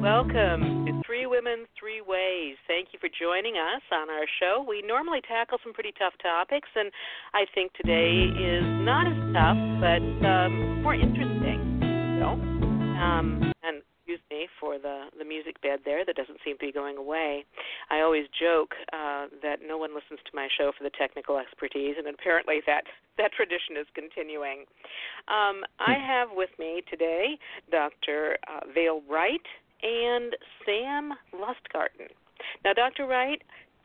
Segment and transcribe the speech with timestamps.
[0.00, 2.54] Welcome to Three Women, Three Ways.
[2.68, 4.62] Thank you for joining us on our show.
[4.62, 6.92] We normally tackle some pretty tough topics, and
[7.34, 11.82] I think today is not as tough, but um, more interesting.
[12.22, 12.38] So,
[12.94, 16.72] um, and excuse me for the the music bed there that doesn't seem to be
[16.72, 17.44] going away.
[17.90, 21.98] I always joke uh, that no one listens to my show for the technical expertise,
[21.98, 22.86] and apparently that
[23.18, 24.62] that tradition is continuing.
[25.26, 27.34] Um, I have with me today
[27.68, 28.38] Dr.
[28.46, 29.42] Uh, Vail Wright
[29.82, 32.10] and Sam Lustgarten.
[32.64, 33.06] Now, Dr.
[33.06, 33.42] Wright,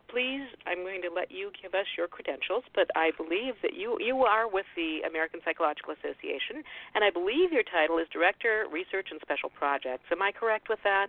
[0.10, 3.98] please, I'm going to let you give us your credentials, but I believe that you
[4.00, 6.62] you are with the American Psychological Association,
[6.94, 10.06] and I believe your title is Director, Research and Special Projects.
[10.12, 11.08] Am I correct with that?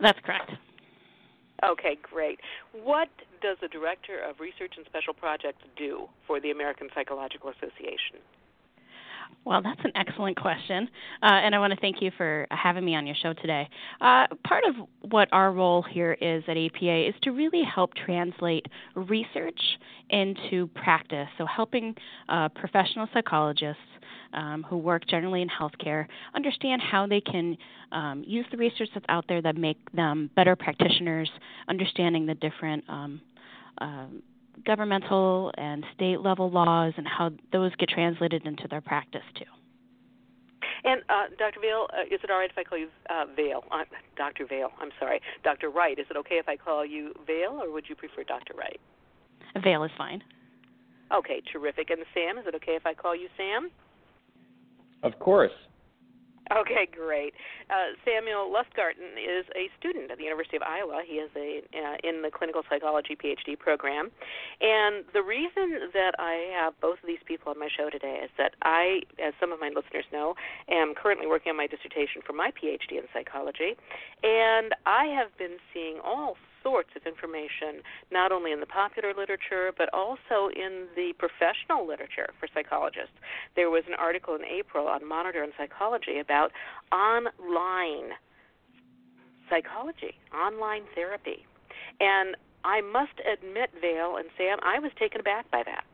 [0.00, 0.52] That's correct.
[1.64, 2.38] Okay, great.
[2.72, 3.08] What
[3.42, 8.22] does a Director of Research and Special Projects do for the American Psychological Association?
[9.44, 10.90] Well, that's an excellent question,
[11.22, 13.66] uh, and I want to thank you for having me on your show today.
[13.98, 14.74] Uh, part of
[15.10, 19.58] what our role here is at APA is to really help translate research
[20.10, 21.94] into practice, so helping
[22.28, 23.80] uh, professional psychologists
[24.34, 27.56] um, who work generally in healthcare understand how they can
[27.92, 31.30] um, use the research that's out there that make them better practitioners,
[31.68, 33.20] understanding the different um,
[33.78, 34.22] um
[34.64, 39.44] governmental and state level laws and how those get translated into their practice too.
[40.84, 41.60] And uh, Dr.
[41.60, 43.64] Vail, uh, is it all right if I call you uh, Vail?
[43.70, 43.84] Uh,
[44.16, 44.46] Dr.
[44.46, 45.20] Vail, I'm sorry.
[45.42, 45.70] Dr.
[45.70, 48.54] Wright, is it okay if I call you Vail, or would you prefer Dr.
[48.54, 48.80] Wright?
[49.62, 50.22] Vail is fine.
[51.12, 51.90] Okay, terrific.
[51.90, 53.70] And Sam, is it okay if I call you Sam?
[55.02, 55.52] Of course.
[56.48, 57.34] Okay, great.
[57.68, 61.02] Uh, Samuel Lustgarten is a student at the University of Iowa.
[61.06, 64.10] He is a uh, in the clinical psychology PhD program,
[64.60, 68.30] and the reason that I have both of these people on my show today is
[68.38, 70.34] that I, as some of my listeners know,
[70.70, 73.76] am currently working on my dissertation for my PhD in psychology,
[74.22, 79.72] and I have been seeing all sorts of information, not only in the popular literature,
[79.76, 83.14] but also in the professional literature for psychologists.
[83.56, 86.52] There was an article in April on Monitor on Psychology about
[86.92, 88.16] online
[89.48, 91.46] psychology, online therapy.
[92.00, 95.84] And I must admit, Vail and Sam, I was taken aback by that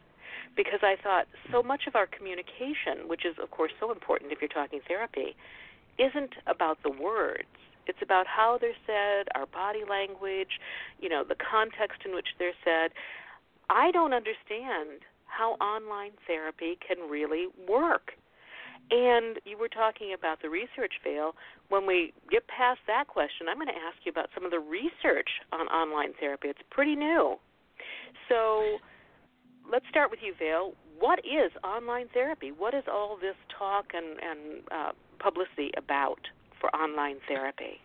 [0.57, 4.41] because I thought so much of our communication, which is, of course, so important if
[4.41, 5.37] you're talking therapy,
[5.99, 7.49] isn't about the words.
[7.87, 10.61] It's about how they're said, our body language,
[11.01, 12.93] you know, the context in which they're said.
[13.71, 18.13] I don't understand how online therapy can really work.
[18.91, 21.35] And you were talking about the research Vail.
[21.71, 24.61] When we get past that question, I'm going to ask you about some of the
[24.61, 26.49] research on online therapy.
[26.49, 27.37] It's pretty new.
[28.29, 28.79] So
[29.71, 30.73] let's start with you, Vail.
[30.99, 32.53] What is online therapy?
[32.53, 36.21] What is all this talk and, and uh, publicity about?
[36.65, 37.81] For online therapy?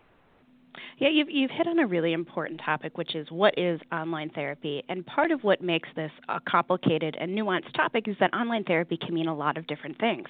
[0.98, 4.84] Yeah, you've, you've hit on a really important topic, which is what is online therapy.
[4.88, 8.96] And part of what makes this a complicated and nuanced topic is that online therapy
[8.96, 10.28] can mean a lot of different things.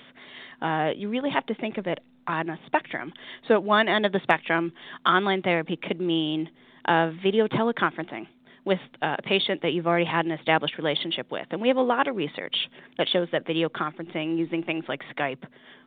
[0.63, 3.13] Uh, you really have to think of it on a spectrum.
[3.47, 4.73] So, at one end of the spectrum,
[5.07, 6.49] online therapy could mean
[6.87, 8.27] uh, video teleconferencing
[8.65, 11.47] with a patient that you've already had an established relationship with.
[11.51, 12.57] And we have a lot of research
[12.99, 15.43] that shows that video conferencing using things like Skype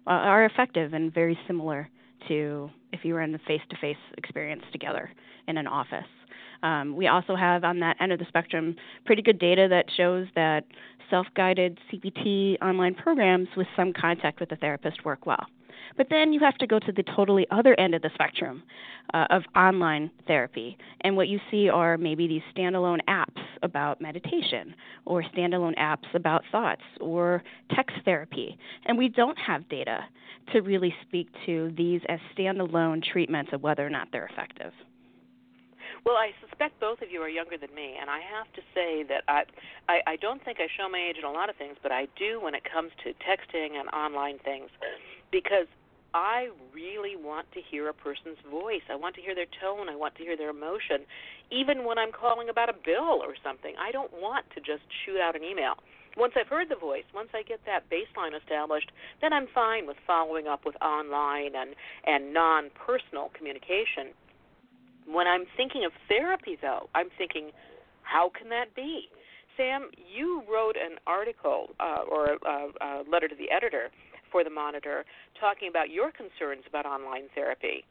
[0.08, 1.90] uh, are effective and very similar
[2.28, 5.12] to if you were in a face to face experience together
[5.48, 6.06] in an office.
[6.62, 8.76] Um, we also have on that end of the spectrum
[9.06, 10.64] pretty good data that shows that
[11.10, 15.46] self guided CBT online programs with some contact with the therapist work well.
[15.98, 18.64] But then you have to go to the totally other end of the spectrum
[19.14, 20.78] uh, of online therapy.
[21.02, 26.44] And what you see are maybe these standalone apps about meditation or standalone apps about
[26.52, 27.44] thoughts or
[27.76, 28.58] text therapy.
[28.86, 30.06] And we don't have data
[30.52, 34.74] to really speak to these as standalone treatments of whether or not they're effective.
[36.06, 39.04] Well, I suspect both of you are younger than me, and I have to say
[39.08, 39.44] that I,
[39.88, 42.08] I, I don't think I show my age in a lot of things, but I
[42.20, 44.70] do when it comes to texting and online things,
[45.32, 45.68] because
[46.14, 48.84] I really want to hear a person's voice.
[48.92, 49.88] I want to hear their tone.
[49.90, 51.08] I want to hear their emotion.
[51.50, 55.20] Even when I'm calling about a bill or something, I don't want to just shoot
[55.20, 55.76] out an email.
[56.16, 58.92] Once I've heard the voice, once I get that baseline established,
[59.22, 61.74] then I'm fine with following up with online and,
[62.06, 64.14] and non personal communication.
[65.06, 67.52] When I'm thinking of therapy, though, I'm thinking,
[68.04, 69.10] how can that be?
[69.58, 73.90] Sam, you wrote an article uh, or a, a letter to the editor
[74.32, 75.06] for the Monitor
[75.40, 77.86] talking about your concerns about online therapy.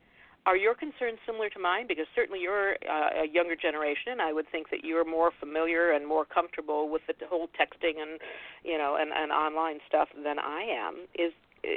[0.45, 1.87] Are your concerns similar to mine?
[1.87, 5.93] Because certainly you're uh, a younger generation, and I would think that you're more familiar
[5.93, 8.19] and more comfortable with the whole texting and
[8.65, 11.07] you know and, and online stuff than I am.
[11.15, 11.33] Is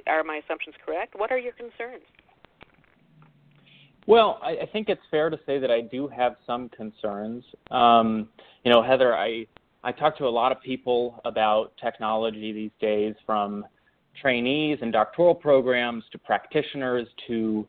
[0.08, 1.14] are my assumptions correct?
[1.16, 2.02] What are your concerns?
[4.08, 7.44] Well, I, I think it's fair to say that I do have some concerns.
[7.72, 8.30] Um,
[8.64, 9.48] you know, Heather, I
[9.84, 13.66] I talk to a lot of people about technology these days, from
[14.20, 17.68] trainees and doctoral programs to practitioners to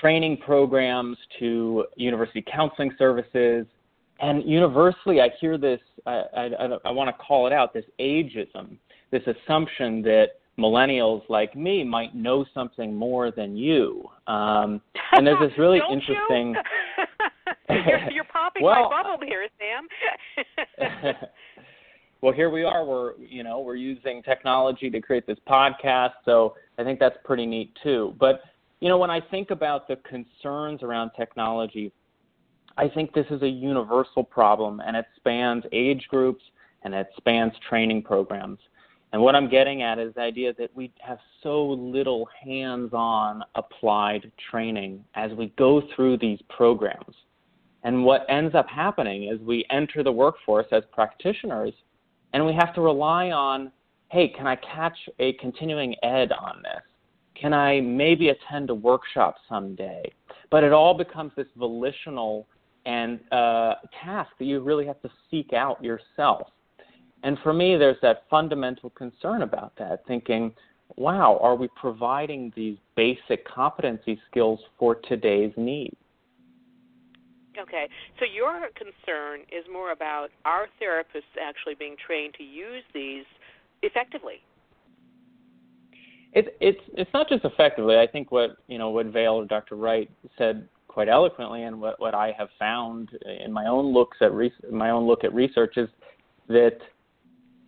[0.00, 3.66] training programs to university counseling services.
[4.20, 8.76] And universally, I hear this, I, I, I want to call it out, this ageism,
[9.10, 14.04] this assumption that millennials like me might know something more than you.
[14.26, 14.80] Um,
[15.12, 16.54] and there's this really interesting.
[17.68, 21.14] you're, you're, popping well, my bubble here, Sam.
[22.20, 22.84] well, here we are.
[22.84, 27.46] We're you know we're using technology to create this podcast, so I think that's pretty
[27.46, 28.14] neat too.
[28.20, 28.42] But
[28.80, 31.92] you know when I think about the concerns around technology,
[32.76, 36.42] I think this is a universal problem, and it spans age groups
[36.82, 38.58] and it spans training programs.
[39.12, 43.42] And what I'm getting at is the idea that we have so little hands on
[43.56, 47.16] applied training as we go through these programs.
[47.82, 51.72] And what ends up happening is we enter the workforce as practitioners
[52.32, 53.72] and we have to rely on
[54.10, 56.82] hey, can I catch a continuing ed on this?
[57.40, 60.02] Can I maybe attend a workshop someday?
[60.50, 62.48] But it all becomes this volitional
[62.86, 66.48] and uh, task that you really have to seek out yourself.
[67.22, 70.52] And for me, there's that fundamental concern about that, thinking,
[70.96, 75.96] wow, are we providing these basic competency skills for today's needs?
[77.58, 77.88] Okay,
[78.18, 83.24] so your concern is more about our therapists actually being trained to use these
[83.82, 84.36] effectively.
[86.32, 87.98] It's it's it's not just effectively.
[87.98, 89.74] I think what you know what Vail or Dr.
[89.74, 90.08] Wright
[90.38, 93.10] said quite eloquently, and what what I have found
[93.44, 95.88] in my own looks at re- my own look at research is
[96.48, 96.78] that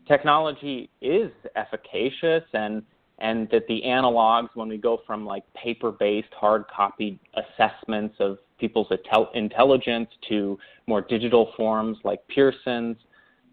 [0.07, 2.83] technology is efficacious and
[3.19, 8.89] and that the analogs when we go from like paper-based hard copy assessments of people's
[9.35, 12.97] intelligence to more digital forms like Pearson's,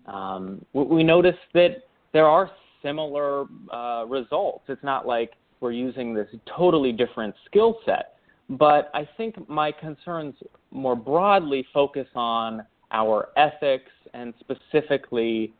[0.07, 2.49] um, we notice that there are
[2.81, 4.63] similar uh, results.
[4.69, 8.15] It's not like we're using this totally different skill set,
[8.49, 10.35] but I think my concerns
[10.71, 15.53] more broadly focus on our ethics and specifically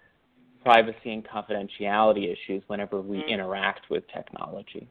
[0.63, 3.27] privacy and confidentiality issues whenever we mm.
[3.29, 4.88] interact with technology.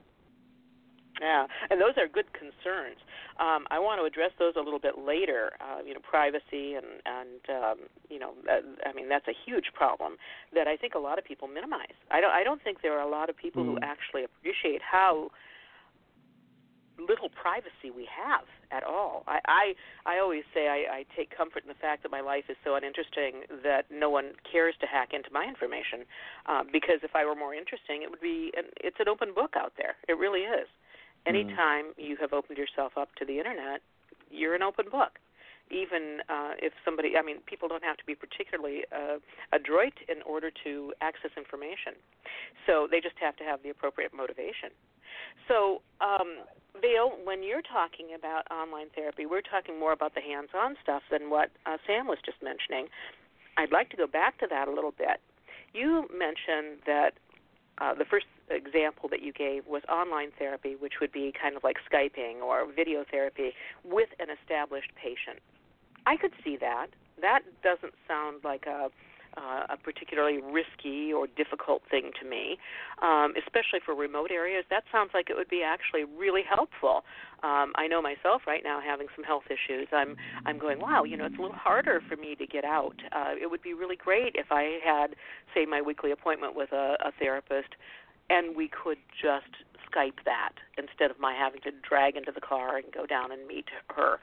[1.20, 2.98] Yeah, and those are good concerns.
[3.40, 5.50] Um, I want to address those a little bit later.
[5.60, 7.78] Uh, you know, privacy and and um,
[8.08, 10.16] you know, uh, I mean that's a huge problem
[10.54, 11.96] that I think a lot of people minimize.
[12.10, 13.66] I don't I don't think there are a lot of people mm.
[13.66, 15.30] who actually appreciate how
[16.98, 19.24] little privacy we have at all.
[19.26, 19.64] I I,
[20.06, 22.74] I always say I, I take comfort in the fact that my life is so
[22.74, 26.04] uninteresting that no one cares to hack into my information.
[26.46, 29.54] Uh, because if I were more interesting, it would be an, it's an open book
[29.56, 29.96] out there.
[30.08, 30.66] It really is.
[30.66, 31.28] Mm-hmm.
[31.34, 31.98] Anytime mm.
[31.98, 33.80] you have opened yourself up to the internet,
[34.30, 35.18] you're an open book
[35.70, 39.18] even uh, if somebody, I mean, people don't have to be particularly uh,
[39.52, 41.92] adroit in order to access information.
[42.66, 44.72] So they just have to have the appropriate motivation.
[45.46, 46.44] So, um,
[46.81, 51.02] Vail, when you're talking about online therapy, we're talking more about the hands on stuff
[51.10, 52.88] than what uh, Sam was just mentioning.
[53.56, 55.20] I'd like to go back to that a little bit.
[55.75, 57.14] You mentioned that
[57.78, 61.64] uh, the first example that you gave was online therapy, which would be kind of
[61.64, 63.52] like Skyping or video therapy
[63.84, 65.40] with an established patient.
[66.06, 66.88] I could see that.
[67.21, 68.90] That doesn't sound like a
[69.38, 72.59] uh, a particularly risky or difficult thing to me,
[73.02, 74.64] um, especially for remote areas.
[74.71, 77.04] That sounds like it would be actually really helpful.
[77.42, 79.87] Um, I know myself right now having some health issues.
[79.92, 82.97] I'm I'm going, wow, you know, it's a little harder for me to get out.
[83.12, 85.14] Uh, it would be really great if I had,
[85.54, 87.76] say, my weekly appointment with a, a therapist,
[88.28, 92.76] and we could just Skype that instead of my having to drag into the car
[92.76, 93.66] and go down and meet
[93.97, 94.18] her.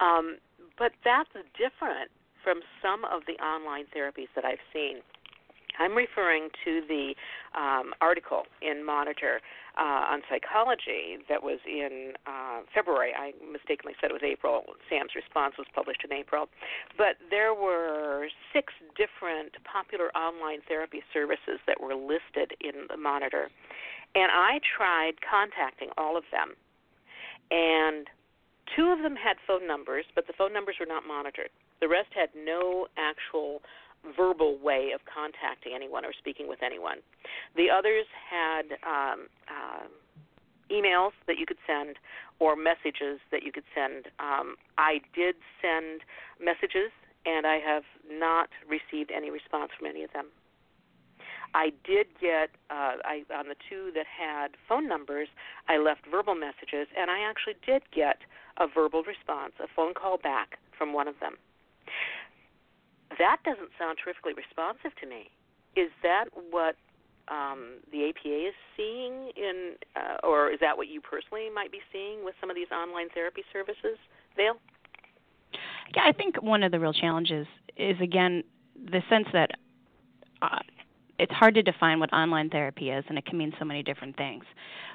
[0.00, 0.38] Um,
[0.78, 2.10] but that's different
[2.42, 5.02] from some of the online therapies that I've seen.
[5.78, 7.14] I'm referring to the
[7.56, 9.40] um, article in Monitor
[9.78, 13.12] uh, on psychology that was in uh, February.
[13.16, 14.64] I mistakenly said it was April.
[14.90, 16.48] Sam's response was published in April.
[16.98, 23.48] But there were six different popular online therapy services that were listed in the Monitor.
[24.14, 26.52] And I tried contacting all of them.
[27.50, 28.06] And
[28.76, 31.50] two of them had phone numbers, but the phone numbers were not monitored.
[31.82, 33.60] The rest had no actual
[34.16, 36.98] verbal way of contacting anyone or speaking with anyone.
[37.56, 39.90] The others had um, uh,
[40.70, 41.96] emails that you could send
[42.38, 44.06] or messages that you could send.
[44.22, 46.02] Um, I did send
[46.38, 46.94] messages,
[47.26, 50.26] and I have not received any response from any of them.
[51.52, 55.28] I did get uh, I on the two that had phone numbers.
[55.68, 58.18] I left verbal messages, and I actually did get
[58.58, 61.36] a verbal response, a phone call back from one of them.
[63.18, 65.30] That doesn't sound terrifically responsive to me.
[65.76, 66.76] Is that what
[67.28, 71.80] um, the APA is seeing in, uh, or is that what you personally might be
[71.92, 73.98] seeing with some of these online therapy services,
[74.36, 74.54] Vail?
[75.94, 78.42] Yeah, I think one of the real challenges is again
[78.74, 79.50] the sense that
[80.40, 80.58] uh,
[81.18, 84.16] it's hard to define what online therapy is, and it can mean so many different
[84.16, 84.44] things.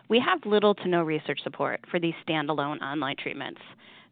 [0.09, 3.61] We have little to no research support for these standalone online treatments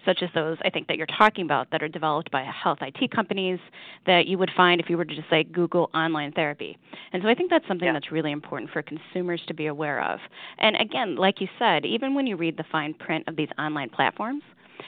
[0.06, 3.12] such as those I think that you're talking about that are developed by health IT
[3.12, 3.60] companies
[4.06, 6.78] that you would find if you were to just say Google online therapy.
[7.14, 7.94] And so I think that's something yeah.
[7.94, 10.20] that's really important for consumers to be aware of.
[10.60, 13.90] And again, like you said, even when you read the fine print of these online
[13.90, 14.44] platforms,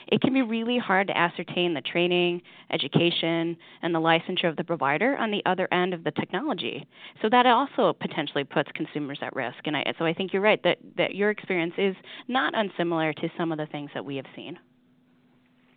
[0.08, 4.64] it can be really hard to ascertain the training, education, and the licensure of the
[4.64, 6.86] provider on the other end of the technology.
[7.22, 9.58] So that also potentially puts consumers at risk.
[9.64, 11.96] And I, so I think you're right that, that your experience is
[12.26, 14.58] not unsimilar to some of the things that we have seen.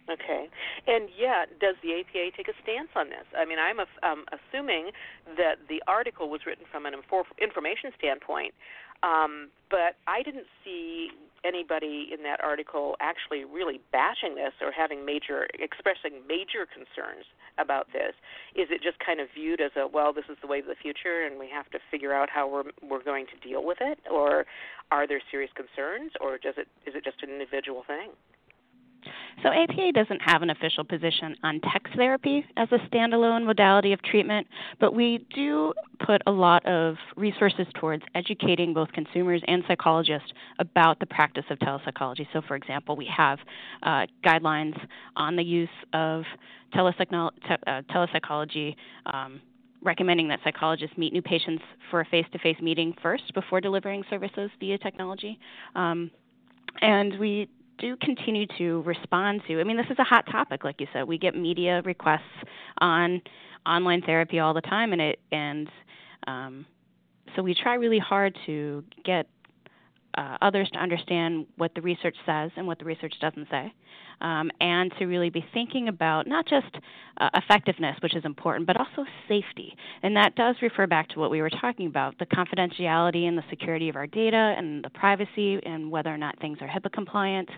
[0.10, 0.50] Okay,
[0.88, 3.26] and yet, does the APA take a stance on this?
[3.38, 4.92] I mean, I'm um, assuming
[5.38, 8.54] that the article was written from an infor- information standpoint,
[9.04, 11.10] um, but I didn't see
[11.44, 17.26] anybody in that article actually really bashing this or having major, expressing major concerns
[17.58, 18.14] about this.
[18.56, 20.78] Is it just kind of viewed as a well, this is the way of the
[20.82, 24.00] future, and we have to figure out how we're we're going to deal with it,
[24.10, 24.46] or
[24.92, 28.12] are there serious concerns, or does it is it just an individual thing?
[29.44, 34.02] So APA doesn't have an official position on text therapy as a standalone modality of
[34.04, 34.46] treatment,
[34.80, 35.74] but we do
[36.06, 41.58] put a lot of resources towards educating both consumers and psychologists about the practice of
[41.60, 42.28] telepsychology.
[42.34, 43.40] So, for example, we have
[43.84, 44.80] uh, guidelines
[45.16, 46.24] on the use of
[46.74, 48.76] te- uh, telepsychology.
[49.06, 49.42] Um,
[49.84, 54.78] recommending that psychologists meet new patients for a face-to-face meeting first before delivering services via
[54.78, 55.40] technology.
[55.74, 56.12] Um,
[56.82, 57.50] and we
[57.82, 59.60] do continue to respond to.
[59.60, 61.08] I mean, this is a hot topic, like you said.
[61.08, 62.22] We get media requests
[62.78, 63.22] on
[63.66, 65.70] online therapy all the time, and it and
[66.28, 66.66] um,
[67.36, 69.28] so we try really hard to get
[70.18, 73.74] uh, others to understand what the research says and what the research doesn't say,
[74.22, 76.74] um, and to really be thinking about not just
[77.18, 79.76] uh, effectiveness, which is important, but also safety.
[80.04, 83.44] And that does refer back to what we were talking about the confidentiality and the
[83.50, 87.50] security of our data and the privacy and whether or not things are HIPAA compliant.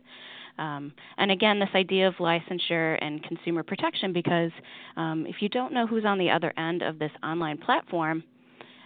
[0.60, 4.52] Um, and again, this idea of licensure and consumer protection, because
[4.96, 8.24] um, if you don't know who's on the other end of this online platform,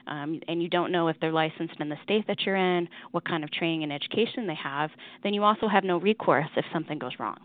[0.07, 3.25] um, and you don't know if they're licensed in the state that you're in, what
[3.25, 4.89] kind of training and education they have,
[5.23, 7.37] then you also have no recourse if something goes wrong.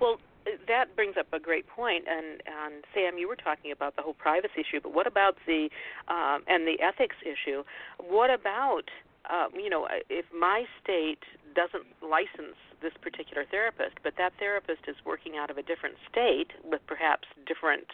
[0.00, 0.18] Well,
[0.66, 4.14] that brings up a great point, and, and Sam, you were talking about the whole
[4.14, 5.68] privacy issue, but what about the
[6.08, 7.62] um, and the ethics issue?
[7.98, 8.90] What about
[9.30, 11.22] um, you know if my state
[11.54, 16.50] doesn't license this particular therapist, but that therapist is working out of a different state
[16.64, 17.86] with perhaps different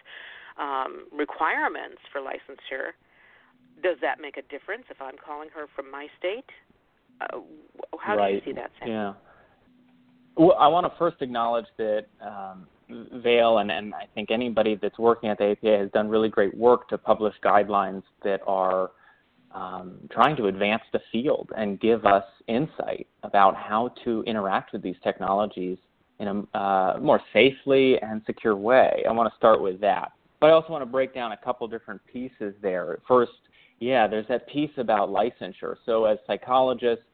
[0.59, 2.97] um, requirements for licensure?
[3.83, 6.45] Does that make a difference if I'm calling her from my state?
[7.21, 7.41] Uh,
[7.99, 8.31] how right.
[8.31, 8.71] do you see that?
[8.79, 8.89] Sam?
[8.89, 9.13] Yeah.
[10.37, 12.67] Well, I want to first acknowledge that um,
[13.23, 16.57] Vail and, and I think anybody that's working at the APA has done really great
[16.57, 18.91] work to publish guidelines that are
[19.53, 24.83] um, trying to advance the field and give us insight about how to interact with
[24.83, 25.79] these technologies
[26.21, 29.05] in a uh, more safely and secure way.
[29.09, 30.13] I want to start with that.
[30.41, 32.99] But I also want to break down a couple different pieces there.
[33.09, 33.33] First,
[33.81, 35.77] yeah, there's that piece about licensure.
[35.87, 37.05] So as psychologists,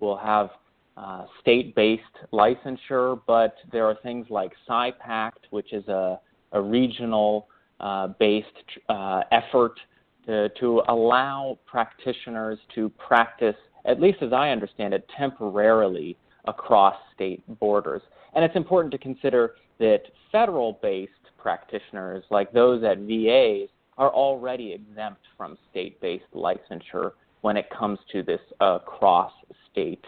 [0.00, 0.50] we'll have
[0.96, 2.02] uh, state-based
[2.32, 6.20] licensure, but there are things like PsyPACT, which is a,
[6.52, 8.46] a regional-based
[8.88, 9.80] uh, effort
[10.26, 17.42] to, to allow practitioners to practice, at least as I understand it, temporarily across state
[17.58, 18.02] borders.
[18.34, 23.68] And it's important to consider that federal-based practitioners, like those at VAs,
[23.98, 30.04] are already exempt from state-based licensure when it comes to this uh, cross-state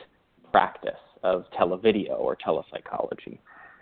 [0.50, 3.38] practice of televideo or telepsychology.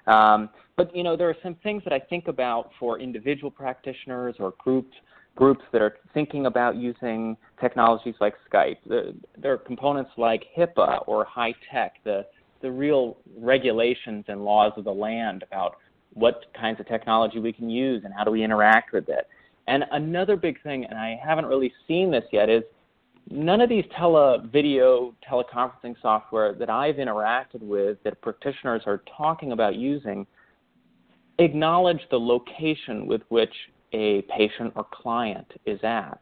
[0.07, 4.37] Um, but you know, there are some things that I think about for individual practitioners
[4.39, 4.95] or groups
[5.35, 8.77] groups that are thinking about using technologies like Skype.
[8.87, 12.27] The, there are components like HIPAA or HITECH, the
[12.61, 15.77] the real regulations and laws of the land about
[16.15, 19.27] what kinds of technology we can use and how do we interact with it.
[19.69, 22.63] And another big thing, and I haven't really seen this yet, is
[23.31, 29.53] none of these tele video teleconferencing software that I've interacted with that practitioners are talking
[29.53, 30.27] about using
[31.39, 33.55] acknowledge the location with which
[33.93, 36.21] a patient or client is at.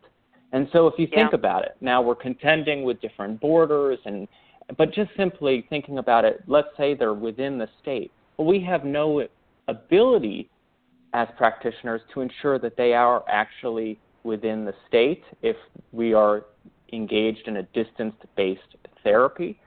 [0.52, 1.38] And so if you think yeah.
[1.38, 4.26] about it, now we're contending with different borders and
[4.76, 8.12] but just simply thinking about it, let's say they're within the state.
[8.36, 9.26] Well, we have no
[9.66, 10.48] ability
[11.12, 15.56] as practitioners to ensure that they are actually within the state if
[15.92, 16.44] we are
[16.92, 19.58] engaged in a distance-based therapy.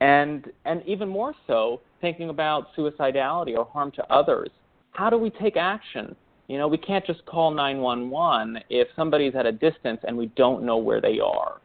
[0.00, 4.50] And, and even more so, thinking about suicidality or harm to others.
[4.92, 6.14] How do we take action?
[6.48, 10.64] You know, we can't just call 911 if somebody's at a distance and we don't
[10.64, 11.60] know where they are.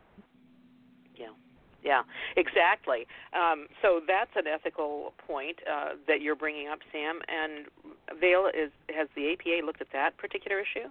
[1.84, 2.02] Yeah,
[2.36, 3.08] exactly.
[3.34, 7.20] Um, so that's an ethical point uh, that you're bringing up, Sam.
[7.28, 7.68] And
[8.20, 10.90] Vail, is has the APA looked at that particular issue?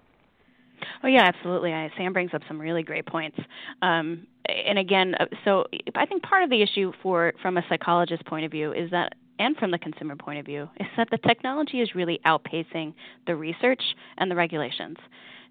[1.03, 1.73] Oh yeah, absolutely.
[1.73, 3.39] I, Sam brings up some really great points.
[3.83, 5.65] Um, and again, uh, so
[5.95, 9.15] I think part of the issue for from a psychologist's point of view is that
[9.39, 12.93] and from the consumer point of view is that the technology is really outpacing
[13.27, 13.83] the research
[14.17, 14.97] and the regulations.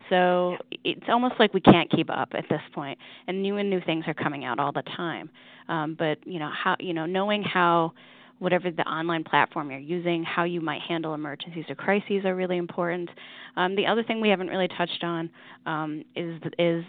[0.09, 2.97] So it's almost like we can't keep up at this point,
[3.27, 5.29] and new and new things are coming out all the time.
[5.69, 7.93] Um, but you know how you know knowing how
[8.39, 12.57] whatever the online platform you're using, how you might handle emergencies or crises are really
[12.57, 13.09] important.
[13.55, 15.29] Um, the other thing we haven't really touched on
[15.65, 16.83] um, is is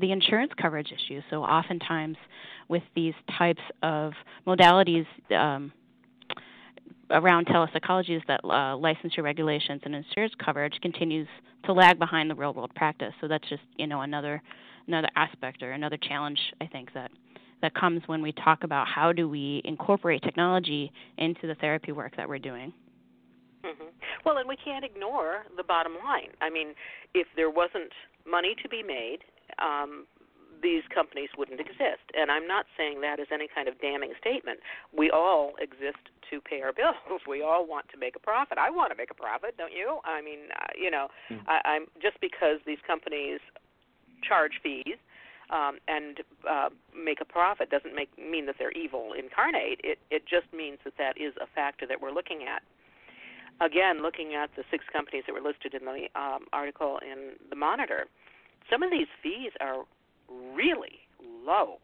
[0.00, 1.20] the insurance coverage issue.
[1.30, 2.16] So oftentimes
[2.68, 4.12] with these types of
[4.46, 5.06] modalities.
[5.30, 5.72] Um,
[7.10, 11.28] around telepsychology is that uh, licensure regulations and insurance coverage continues
[11.64, 13.12] to lag behind the real world practice.
[13.20, 14.42] So that's just you know another
[14.86, 17.10] another aspect or another challenge I think that
[17.62, 22.16] that comes when we talk about how do we incorporate technology into the therapy work
[22.16, 22.72] that we're doing.
[23.64, 23.84] Mm-hmm.
[24.24, 26.28] Well, and we can't ignore the bottom line.
[26.42, 26.74] I mean,
[27.14, 27.90] if there wasn't
[28.30, 29.18] money to be made,
[29.62, 30.06] um,
[30.64, 32.08] these companies wouldn't exist.
[32.16, 34.60] And I'm not saying that as any kind of damning statement.
[34.96, 36.00] We all exist
[36.32, 36.96] to pay our bills.
[37.28, 38.56] We all want to make a profit.
[38.56, 40.00] I want to make a profit, don't you?
[40.04, 41.44] I mean, uh, you know, mm-hmm.
[41.48, 43.40] I, I'm just because these companies
[44.26, 44.96] charge fees
[45.50, 49.80] um, and uh, make a profit doesn't make mean that they're evil incarnate.
[49.84, 52.62] It it just means that that is a factor that we're looking at.
[53.64, 57.56] Again, looking at the six companies that were listed in the um, article in the
[57.56, 58.06] Monitor,
[58.70, 59.84] some of these fees are
[60.28, 61.00] really
[61.46, 61.78] low.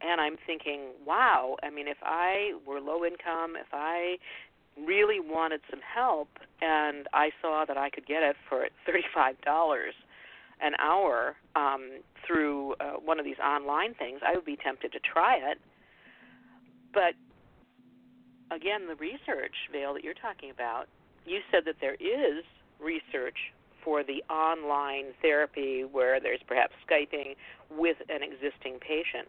[0.00, 4.16] And I'm thinking, wow, I mean, if I were low income, if I
[4.86, 6.28] really wanted some help
[6.62, 9.34] and I saw that I could get it for $35
[10.62, 15.00] an hour um, through uh, one of these online things, I would be tempted to
[15.00, 15.58] try it.
[16.94, 17.14] But
[18.54, 20.86] again, the research, Vail, that you're talking about,
[21.26, 22.44] you said that there is
[22.80, 23.36] research
[23.84, 27.34] for the online therapy where there's perhaps Skyping
[27.70, 29.28] with an existing patient.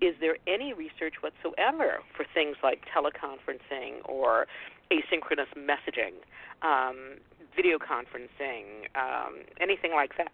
[0.00, 4.46] Is there any research whatsoever for things like teleconferencing or
[4.90, 6.16] asynchronous messaging,
[6.62, 7.18] um,
[7.54, 10.32] video conferencing, um, anything like that?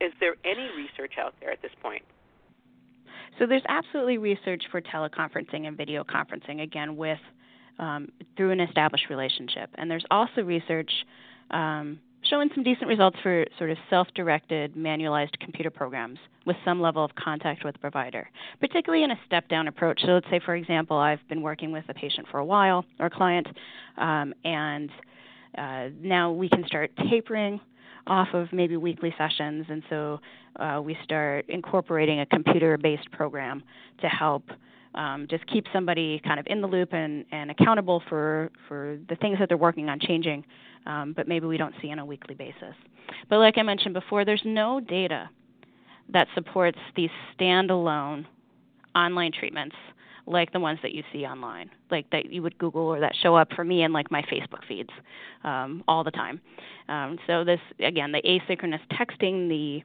[0.00, 2.02] Is there any research out there at this point?
[3.38, 7.18] So there's absolutely research for teleconferencing and video conferencing again with
[7.78, 10.90] um, through an established relationship, and there's also research
[11.50, 17.04] um, showing some decent results for sort of self-directed manualized computer programs with some level
[17.04, 18.28] of contact with the provider,
[18.60, 20.00] particularly in a step-down approach.
[20.02, 23.06] So let's say, for example, I've been working with a patient for a while or
[23.06, 23.46] a client,
[23.96, 24.90] um, and
[25.56, 27.60] uh, now we can start tapering
[28.06, 30.20] off of maybe weekly sessions, and so
[30.56, 33.62] uh, we start incorporating a computer-based program
[34.00, 34.44] to help
[34.94, 39.16] um, just keep somebody kind of in the loop and, and accountable for, for the
[39.16, 40.44] things that they're working on changing,
[40.86, 42.74] um, but maybe we don't see on a weekly basis.
[43.28, 45.30] But like I mentioned before, there's no data
[46.10, 48.26] that supports these standalone
[48.94, 49.76] online treatments
[50.26, 53.34] like the ones that you see online, like that you would Google or that show
[53.34, 54.90] up for me in like my Facebook feeds
[55.42, 56.40] um, all the time.
[56.88, 59.82] Um, so this again, the asynchronous texting, the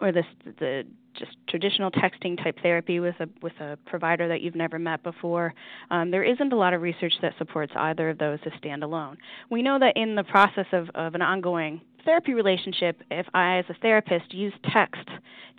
[0.00, 0.84] or this the
[1.18, 5.54] just traditional texting type therapy with a with a provider that you've never met before.
[5.90, 9.16] Um, there isn't a lot of research that supports either of those as stand alone.
[9.50, 13.64] We know that in the process of, of an ongoing therapy relationship, if I as
[13.68, 15.08] a therapist use text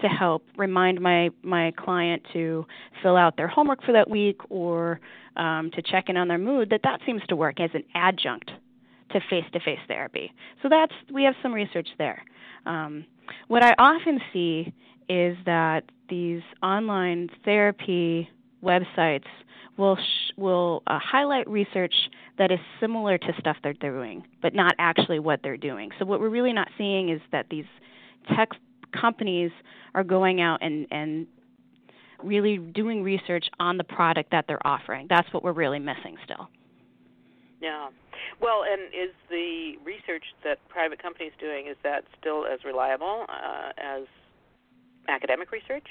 [0.01, 2.65] to help remind my my client to
[3.03, 4.99] fill out their homework for that week or
[5.35, 8.49] um, to check in on their mood, that that seems to work as an adjunct
[9.11, 10.33] to face-to-face therapy.
[10.61, 12.23] So that's we have some research there.
[12.65, 13.05] Um,
[13.47, 14.73] what I often see
[15.09, 18.29] is that these online therapy
[18.63, 19.25] websites
[19.77, 21.93] will sh- will uh, highlight research
[22.37, 25.91] that is similar to stuff that they're doing, but not actually what they're doing.
[25.99, 27.65] So what we're really not seeing is that these
[28.35, 28.49] tech
[28.99, 29.51] companies
[29.93, 31.27] are going out and and
[32.23, 35.05] really doing research on the product that they're offering.
[35.07, 36.49] That's what we're really missing still.
[37.61, 37.89] Yeah.
[38.41, 43.71] Well, and is the research that private companies doing is that still as reliable uh,
[43.77, 44.03] as
[45.07, 45.87] academic research?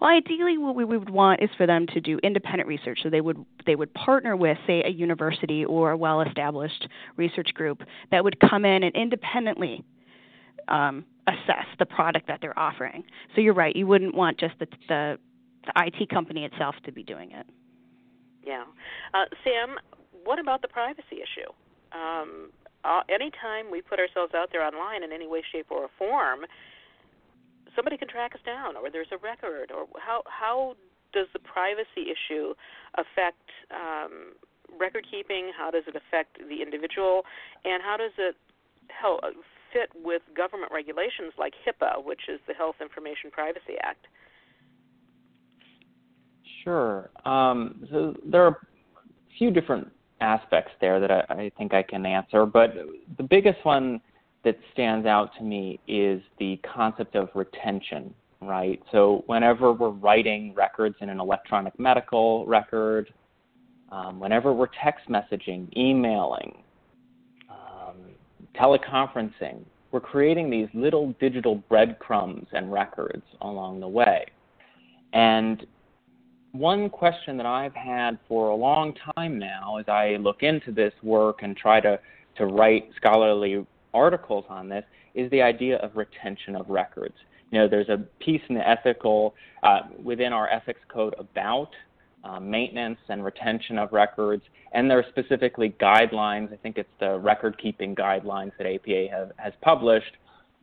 [0.00, 3.00] Well, ideally, what we would want is for them to do independent research.
[3.02, 7.82] So they would they would partner with, say, a university or a well-established research group
[8.10, 9.84] that would come in and independently
[10.68, 13.04] um, assess the product that they're offering.
[13.34, 13.74] So you're right.
[13.74, 15.18] You wouldn't want just the, the,
[15.66, 17.46] the IT company itself to be doing it.
[18.44, 18.64] Yeah,
[19.14, 19.76] uh, Sam.
[20.24, 21.50] What about the privacy issue?
[21.92, 22.50] Um,
[22.84, 26.40] uh, anytime we put ourselves out there online in any way, shape, or form,
[27.76, 30.76] somebody can track us down, or there's a record, or how how
[31.12, 32.54] does the privacy issue
[32.94, 34.32] affect um,
[34.78, 35.52] record keeping?
[35.56, 37.22] How does it affect the individual,
[37.64, 38.36] and how does it
[38.88, 39.20] help
[39.72, 44.06] fit with government regulations like HIPAA, which is the Health Information Privacy Act?
[46.62, 47.10] Sure.
[47.24, 48.56] Um, so there are a
[49.38, 52.74] few different aspects there that I, I think I can answer, but
[53.16, 54.00] the biggest one
[54.44, 58.82] that stands out to me is the concept of retention, right?
[58.90, 63.12] So whenever we're writing records in an electronic medical record,
[63.90, 66.62] um, whenever we're text messaging, emailing,
[67.50, 67.96] um,
[68.54, 74.24] teleconferencing, we're creating these little digital breadcrumbs and records along the way.
[75.12, 75.66] And
[76.52, 80.92] one question that I've had for a long time now as I look into this
[81.02, 81.98] work and try to,
[82.36, 87.14] to write scholarly articles on this is the idea of retention of records.
[87.50, 91.68] You know, there's a piece in the ethical uh, within our ethics code about
[92.24, 96.52] uh, maintenance and retention of records, and there are specifically guidelines.
[96.52, 100.16] I think it's the record keeping guidelines that APA have, has published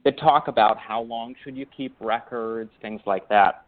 [0.06, 3.66] that talk about how long should you keep records, things like that.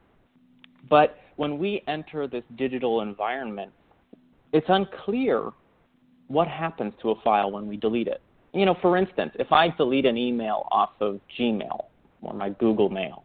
[0.90, 3.72] But when we enter this digital environment,
[4.54, 5.52] it's unclear
[6.28, 8.22] what happens to a file when we delete it
[8.54, 11.86] you know, for instance, if I delete an email off of Gmail
[12.22, 13.24] or my Google Mail,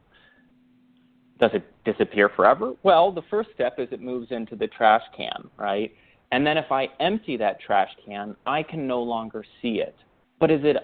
[1.41, 2.75] does it disappear forever?
[2.83, 5.93] Well, the first step is it moves into the trash can, right?
[6.33, 9.95] And then if I empty that trash can, I can no longer see it.
[10.41, 10.77] But is it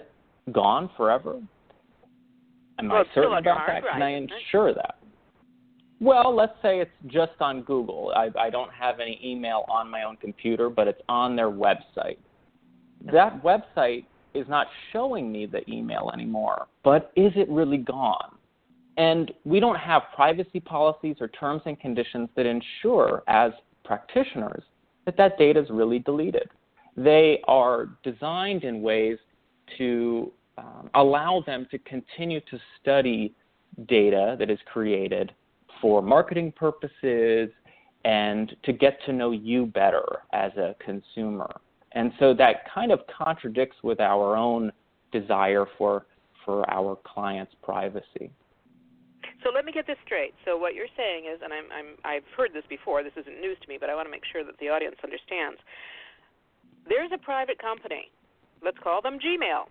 [0.51, 1.39] gone forever?
[2.79, 3.83] Am well, I certain about that?
[3.91, 4.95] Can I ensure that?
[5.99, 8.11] Well, let's say it's just on Google.
[8.15, 12.17] I, I don't have any email on my own computer, but it's on their website.
[13.11, 18.35] That website is not showing me the email anymore, but is it really gone?
[18.97, 23.51] And we don't have privacy policies or terms and conditions that ensure, as
[23.83, 24.63] practitioners,
[25.05, 26.49] that that data is really deleted.
[26.95, 29.17] They are designed in ways
[29.77, 33.33] to um, allow them to continue to study
[33.87, 35.33] data that is created
[35.81, 37.49] for marketing purposes
[38.05, 41.49] and to get to know you better as a consumer.
[41.95, 44.71] And so that kind of contradicts with our own
[45.11, 46.05] desire for
[46.45, 48.29] for our clients' privacy.
[49.43, 50.33] So let me get this straight.
[50.43, 53.03] So what you're saying is, and I'm, I'm I've heard this before.
[53.03, 55.59] This isn't news to me, but I want to make sure that the audience understands.
[56.87, 58.11] There's a private company.
[58.63, 59.67] Let's call them Gmail.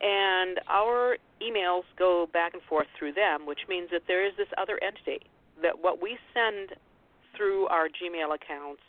[0.00, 4.48] And our emails go back and forth through them, which means that there is this
[4.56, 5.26] other entity
[5.62, 6.78] that what we send
[7.36, 8.82] through our Gmail accounts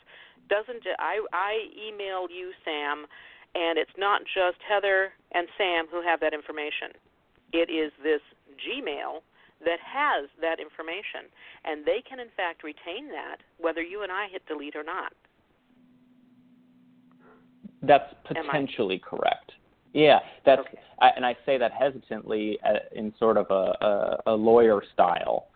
[0.50, 3.06] doesn't I I email you Sam
[3.54, 6.92] and it's not just Heather and Sam who have that information.
[7.52, 8.20] It is this
[8.60, 9.22] Gmail
[9.64, 11.30] that has that information
[11.64, 15.12] and they can in fact retain that whether you and I hit delete or not.
[17.82, 19.52] That's potentially correct.
[19.92, 20.78] Yeah, that's okay.
[21.00, 25.46] I, and I say that hesitantly uh, in sort of a, a, a lawyer style.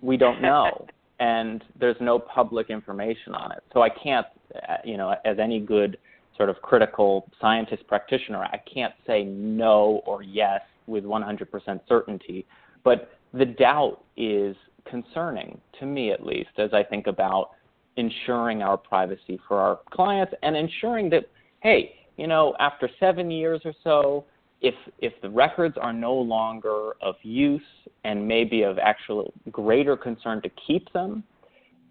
[0.00, 0.86] We don't know.
[1.20, 3.62] And there's no public information on it.
[3.72, 5.98] So I can't, uh, you know, as any good
[6.36, 12.46] sort of critical scientist practitioner, I can't say no or yes with 100% certainty.
[12.84, 17.50] But the doubt is concerning to me, at least, as I think about
[17.96, 21.24] ensuring our privacy for our clients and ensuring that,
[21.60, 24.24] hey, you know, after seven years or so,
[24.60, 27.62] if if the records are no longer of use
[28.04, 31.22] and maybe of actual greater concern to keep them,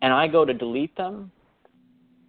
[0.02, 1.32] and I go to delete them,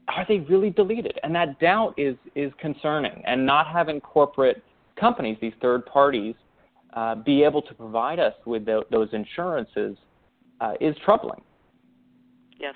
[0.08, 1.18] are they really deleted?
[1.22, 3.22] And that doubt is is concerning.
[3.26, 4.62] And not having corporate
[4.98, 6.34] companies, these third parties,
[6.94, 9.96] uh, be able to provide us with the, those insurances
[10.60, 11.42] uh, is troubling.
[12.58, 12.74] Yes.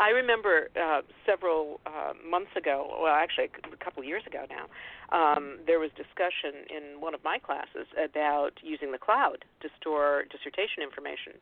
[0.00, 4.64] I remember uh, several uh, months ago, well, actually a couple of years ago now,
[5.12, 10.24] um, there was discussion in one of my classes about using the cloud to store
[10.32, 11.36] dissertation information.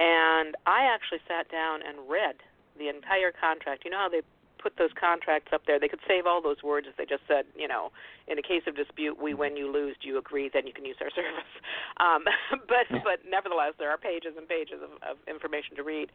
[0.00, 2.40] And I actually sat down and read
[2.80, 3.84] the entire contract.
[3.84, 4.24] You know how they
[4.64, 5.78] put those contracts up there.
[5.78, 7.92] They could save all those words if they just said, you know,
[8.26, 9.94] in a case of dispute, we win, you lose.
[10.00, 10.48] Do you agree?
[10.48, 11.52] Then you can use our service.
[12.00, 12.24] Um,
[12.64, 16.08] but but nevertheless, there are pages and pages of, of information to read.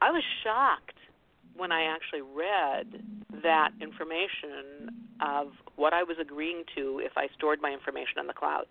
[0.00, 0.98] I was shocked
[1.56, 3.02] when I actually read
[3.42, 8.32] that information of what I was agreeing to if I stored my information on the
[8.32, 8.66] cloud.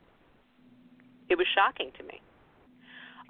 [1.30, 2.22] It was shocking to me.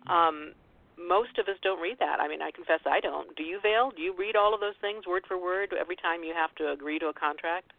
[0.08, 0.54] Um,
[0.98, 2.20] most of us don't read that.
[2.20, 3.36] I mean, I confess I don't.
[3.36, 3.92] Do you, Vail?
[3.96, 6.72] Do you read all of those things word for word every time you have to
[6.72, 7.72] agree to a contract?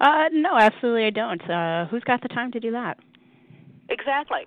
[0.00, 1.42] Uh, no, absolutely I don't.
[1.50, 2.98] Uh, who's got the time to do that?
[3.88, 4.46] Exactly.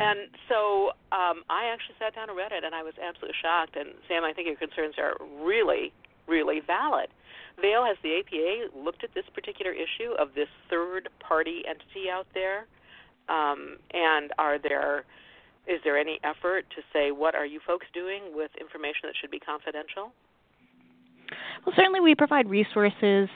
[0.00, 3.76] And so um, I actually sat down and read it, and I was absolutely shocked.
[3.76, 5.92] And Sam, I think your concerns are really,
[6.26, 7.08] really valid.
[7.60, 12.66] Vail, has the APA looked at this particular issue of this third-party entity out there?
[13.28, 15.04] Um, and are there
[15.66, 19.30] is there any effort to say what are you folks doing with information that should
[19.30, 20.10] be confidential?
[21.64, 23.28] Well, certainly we provide resources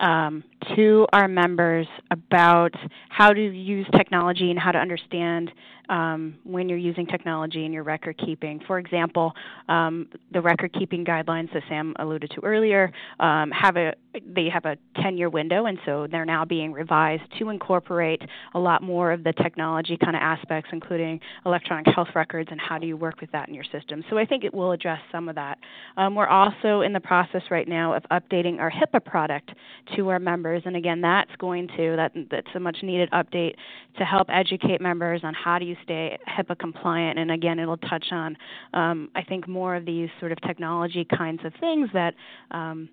[0.00, 0.42] um,
[0.76, 2.72] to our members about
[3.08, 5.50] how to use technology and how to understand
[5.88, 8.60] um, when you're using technology in your record keeping.
[8.66, 9.32] For example,
[9.68, 13.92] um, the record keeping guidelines that Sam alluded to earlier um, have a
[14.34, 18.20] they have a 10-year window, and so they're now being revised to incorporate
[18.52, 22.76] a lot more of the technology kind of aspects, including electronic health records and how
[22.76, 24.04] do you work with that in your system.
[24.10, 25.56] So I think it will address some of that.
[25.96, 29.50] Um, we're also in the process right now of updating our HIPAA product
[29.96, 33.54] to our members, and again, that's going to that that's a much needed update
[33.98, 37.18] to help educate members on how do you stay HIPAA compliant.
[37.18, 38.36] And again, it'll touch on
[38.74, 42.14] um, I think more of these sort of technology kinds of things that
[42.50, 42.88] um,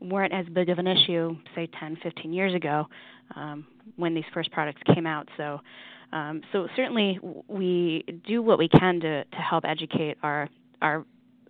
[0.00, 2.86] weren't as big of an issue, say 10, 15 years ago,
[3.36, 5.28] um, when these first products came out.
[5.36, 5.60] So.
[6.12, 10.48] Um, so certainly we do what we can to, to help educate our
[10.80, 11.04] our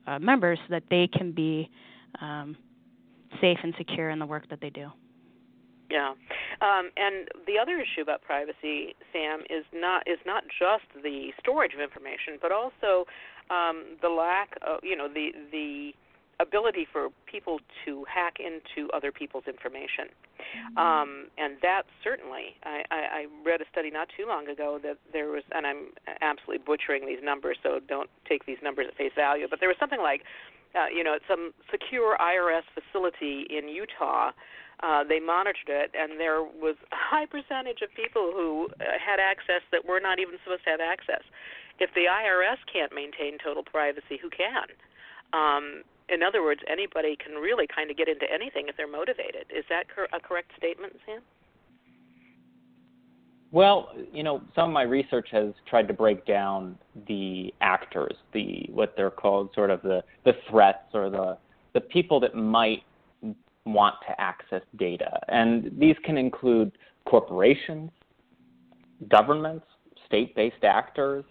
[0.07, 1.69] uh, members so that they can be
[2.21, 2.57] um,
[3.41, 4.91] safe and secure in the work that they do.
[5.91, 6.15] Yeah,
[6.63, 11.75] um, and the other issue about privacy, Sam, is not is not just the storage
[11.75, 13.05] of information, but also
[13.51, 15.93] um, the lack of you know the the
[16.41, 20.11] ability for people to hack into other people's information.
[20.11, 20.79] Mm-hmm.
[20.79, 24.99] Um, and that certainly, I, I, I read a study not too long ago that
[25.13, 25.93] there was, and I'm
[26.23, 29.79] absolutely butchering these numbers, so don't take these numbers at face value, but there was
[29.79, 30.23] something like,
[30.75, 34.33] uh, you know, at some secure IRS facility in Utah
[34.83, 39.21] uh, they monitored it, and there was a high percentage of people who uh, had
[39.21, 41.23] access that were not even supposed to have access.
[41.79, 44.67] If the IRS can't maintain total privacy, who can?
[45.33, 49.47] Um, in other words, anybody can really kind of get into anything if they're motivated.
[49.51, 51.23] Is that cor- a correct statement, Sam?
[53.51, 58.69] Well, you know, some of my research has tried to break down the actors, the
[58.69, 61.39] what they're called, sort of the the threats or the
[61.73, 62.83] the people that might
[63.65, 65.19] want to access data.
[65.29, 66.73] And these can include
[67.07, 67.91] corporations,
[69.09, 69.67] governments,
[70.07, 71.25] state based actors,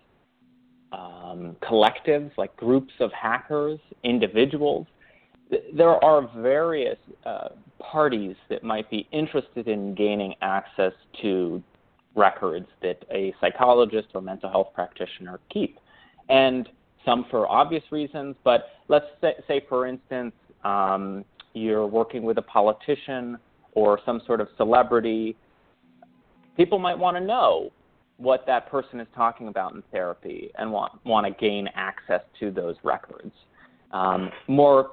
[0.91, 4.87] um, collectives like groups of hackers, individuals.
[5.73, 11.61] There are various uh, parties that might be interested in gaining access to
[12.15, 15.79] records that a psychologist or mental health practitioner keep.
[16.29, 16.69] And
[17.05, 22.41] some for obvious reasons, but let's say, say for instance, um, you're working with a
[22.41, 23.37] politician
[23.73, 25.35] or some sort of celebrity,
[26.57, 27.71] people might want to know
[28.17, 32.51] what that person is talking about in therapy and want, want to gain access to
[32.51, 33.31] those records.
[33.91, 34.91] Um, more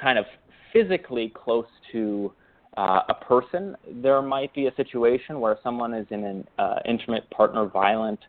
[0.00, 0.24] kind of
[0.72, 2.32] physically close to
[2.76, 7.28] uh, a person, there might be a situation where someone is in an uh, intimate
[7.30, 8.20] partner violent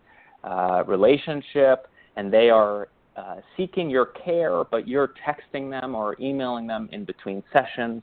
[0.43, 6.67] uh, relationship and they are uh, seeking your care, but you're texting them or emailing
[6.67, 8.01] them in between sessions.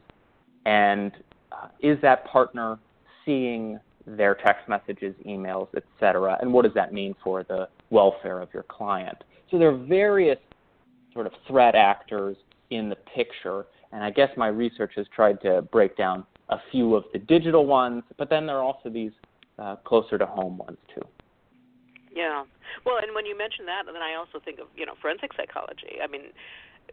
[0.66, 1.12] And
[1.53, 2.79] uh, is that partner
[3.25, 6.38] seeing their text messages, emails, etc.?
[6.40, 9.25] And what does that mean for the welfare of your client?
[9.51, 10.38] So there are various
[11.12, 12.37] sort of threat actors
[12.71, 13.66] in the picture.
[13.92, 17.66] And I guess my research has tried to break down a few of the digital
[17.66, 19.12] ones, but then there are also these
[19.59, 21.03] uh, closer to home ones too.
[22.18, 22.42] Yeah.
[22.83, 26.02] Well, and when you mention that, then I also think of you know forensic psychology.
[26.02, 26.35] I mean,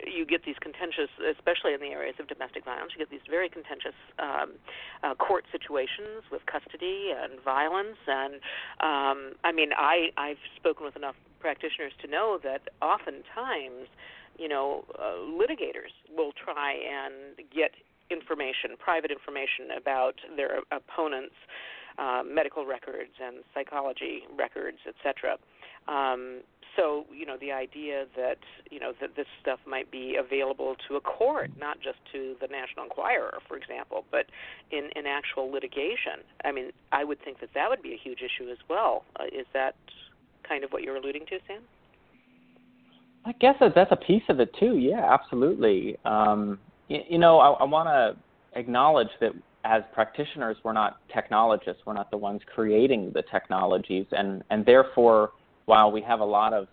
[0.05, 3.49] you get these contentious, especially in the areas of domestic violence, you get these very
[3.49, 4.53] contentious um,
[5.01, 7.97] uh, court situations with custody and violence.
[8.05, 8.35] And
[8.85, 13.89] um, I mean, I I've spoken with enough practitioners to know that oftentimes,
[14.37, 17.73] you know, uh, litigators will try and get
[18.13, 21.33] information, private information about their opponents'
[21.97, 25.37] uh, medical records and psychology records, etc.
[25.87, 26.41] Um,
[26.75, 28.37] so you know the idea that
[28.69, 32.47] you know that this stuff might be available to a court, not just to the
[32.47, 34.25] National Enquirer, for example, but
[34.71, 36.25] in in actual litigation.
[36.43, 39.05] I mean, I would think that that would be a huge issue as well.
[39.19, 39.75] Uh, is that
[40.47, 41.61] kind of what you're alluding to, Sam?
[43.25, 44.77] I guess that's a piece of it too.
[44.77, 45.97] Yeah, absolutely.
[46.05, 49.31] Um, you, you know, I, I want to acknowledge that
[49.65, 51.81] as practitioners, we're not technologists.
[51.85, 55.31] We're not the ones creating the technologies, and and therefore
[55.65, 56.67] while we have a lot of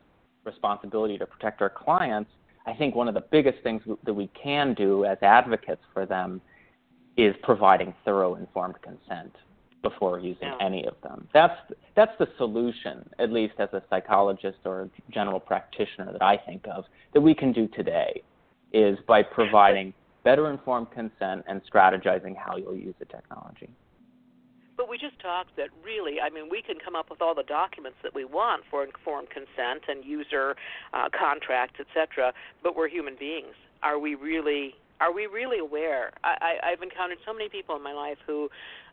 [0.44, 2.30] responsibility to protect our clients,
[2.66, 6.42] I think one of the biggest things that we can do as advocates for them
[7.16, 9.34] is providing thorough informed consent
[9.82, 10.66] before using yeah.
[10.66, 11.26] any of them.
[11.32, 11.58] That's
[11.96, 16.66] that's the solution, at least as a psychologist or a general practitioner that I think
[16.68, 18.22] of that we can do today
[18.72, 19.92] is by providing
[20.24, 23.68] better informed consent and strategizing how you'll use the technology.
[24.76, 27.44] But we just talked that really, I mean, we can come up with all the
[27.44, 30.56] documents that we want for informed consent and user
[30.94, 32.32] uh, contracts, etc.
[32.62, 33.54] But we're human beings.
[33.82, 34.74] Are we really?
[35.00, 36.12] Are we really aware?
[36.22, 38.48] I, I, I've encountered so many people in my life who,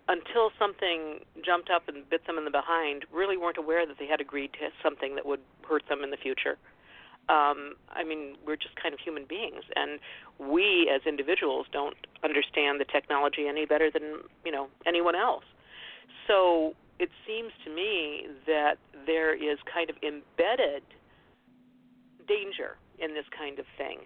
[0.08, 4.08] until something jumped up and bit them in the behind, really weren't aware that they
[4.08, 6.58] had agreed to something that would hurt them in the future.
[7.30, 10.00] Um, I mean, we're just kind of human beings, and
[10.40, 15.44] we as individuals don't understand the technology any better than you know anyone else.
[16.28, 20.84] So it seems to me that there is kind of embedded
[22.28, 24.00] danger in this kind of thing,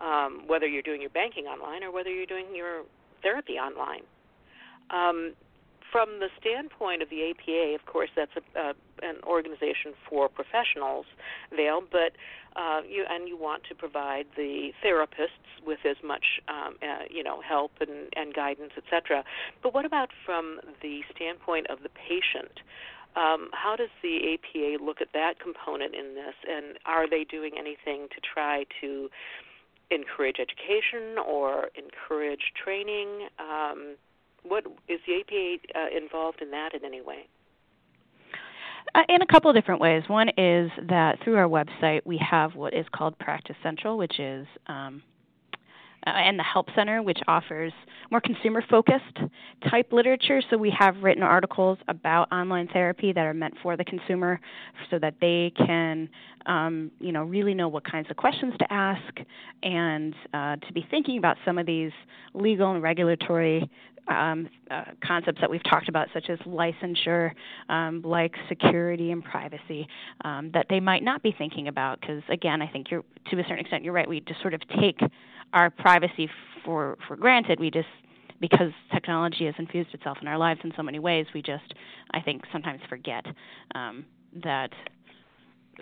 [0.00, 2.82] um, whether you're doing your banking online or whether you're doing your
[3.22, 4.02] therapy online.
[4.90, 5.34] Um,
[5.90, 11.06] from the standpoint of the APA, of course, that's a, an organization for professionals,
[11.54, 12.12] Vail, but
[12.56, 17.22] uh, you and you want to provide the therapists with as much um, uh, you
[17.22, 19.24] know help and, and guidance, etc.
[19.62, 22.60] But what about from the standpoint of the patient?
[23.16, 27.52] Um, how does the APA look at that component in this, and are they doing
[27.58, 29.10] anything to try to
[29.90, 33.28] encourage education or encourage training?
[33.40, 33.96] Um,
[34.42, 37.26] what is the APA uh, involved in that in any way?
[38.94, 40.02] Uh, in a couple of different ways.
[40.08, 44.46] One is that through our website we have what is called Practice Central, which is
[44.66, 45.02] um,
[46.06, 47.72] uh, and the Help Center, which offers
[48.10, 49.18] more consumer focused
[49.70, 50.40] type literature.
[50.50, 54.40] So we have written articles about online therapy that are meant for the consumer
[54.90, 56.08] so that they can,
[56.46, 59.18] um, you know, really know what kinds of questions to ask
[59.62, 61.92] and uh, to be thinking about some of these
[62.34, 63.68] legal and regulatory
[64.08, 67.32] um, uh, concepts that we've talked about, such as licensure,
[67.68, 69.86] um, like security and privacy,
[70.24, 72.00] um, that they might not be thinking about.
[72.00, 74.08] Because again, I think you're to a certain extent you're right.
[74.08, 75.00] We just sort of take
[75.52, 76.28] our privacy
[76.64, 77.60] for for granted.
[77.60, 77.88] We just
[78.40, 81.74] because technology has infused itself in our lives in so many ways, we just
[82.12, 83.26] I think sometimes forget
[83.74, 84.06] um,
[84.42, 84.70] that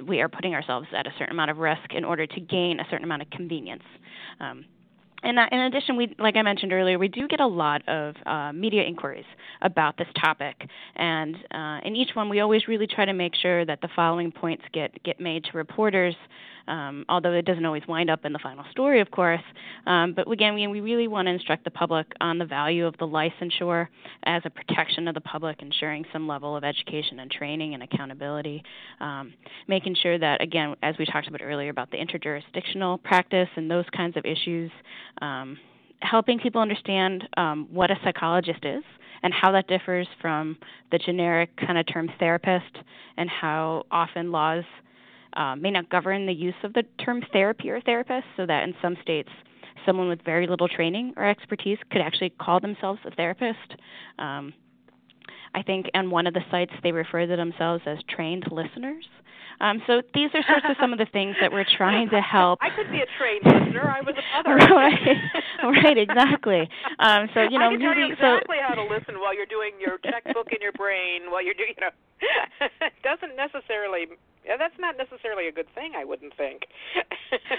[0.07, 2.85] we are putting ourselves at a certain amount of risk in order to gain a
[2.90, 3.83] certain amount of convenience.
[4.40, 4.64] Um,
[5.22, 8.14] and uh, in addition, we, like I mentioned earlier, we do get a lot of
[8.26, 9.24] uh, media inquiries
[9.62, 13.64] about this topic, and uh, in each one, we always really try to make sure
[13.64, 16.14] that the following points get get made to reporters
[16.68, 19.40] um, although it doesn't always wind up in the final story, of course.
[19.87, 22.96] Um, but again, we, we really want to instruct the public on the value of
[22.98, 23.88] the licensure
[24.24, 28.62] as a protection of the public, ensuring some level of education and training and accountability,
[29.00, 29.33] um,
[29.66, 33.87] making sure that, again, as we talked about earlier, about the interjurisdictional practice and those
[33.96, 34.70] kinds of issues
[35.22, 35.59] um,
[36.00, 38.85] helping people understand um, what a psychologist is
[39.22, 40.57] and how that differs from
[40.92, 42.78] the generic kind of term therapist
[43.16, 44.64] and how often laws
[45.38, 48.74] uh, may not govern the use of the term therapy or therapist, so that in
[48.83, 49.31] some states,
[49.87, 53.77] someone with very little training or expertise could actually call themselves a therapist.
[54.18, 54.53] Um,
[55.54, 59.04] I think on one of the sites they refer to themselves as trained listeners.
[59.61, 62.61] Um, so these are sorts of some of the things that we're trying to help.
[62.62, 63.90] I could be a trained listener.
[63.90, 64.54] I was a mother.
[64.74, 66.68] right, right, exactly.
[67.00, 69.50] Um, so you know, I can tell you exactly so, how to listen while you're
[69.50, 71.90] doing your checkbook in your brain, while you're doing, you know,
[73.02, 74.06] doesn't necessarily
[74.46, 76.62] that's not necessarily a good thing, I wouldn't think.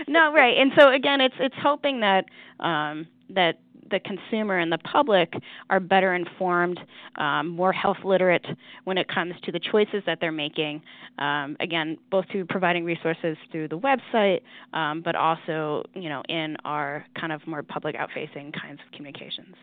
[0.08, 0.58] no, right.
[0.58, 2.26] And so again, it's it's hoping that
[2.60, 5.34] um, that the consumer and the public
[5.70, 6.80] are better informed,
[7.16, 8.46] um, more health literate
[8.84, 10.82] when it comes to the choices that they're making.
[11.18, 14.42] Um, again, both through providing resources through the website,
[14.74, 19.56] um, but also you know in our kind of more public out-facing kinds of communications.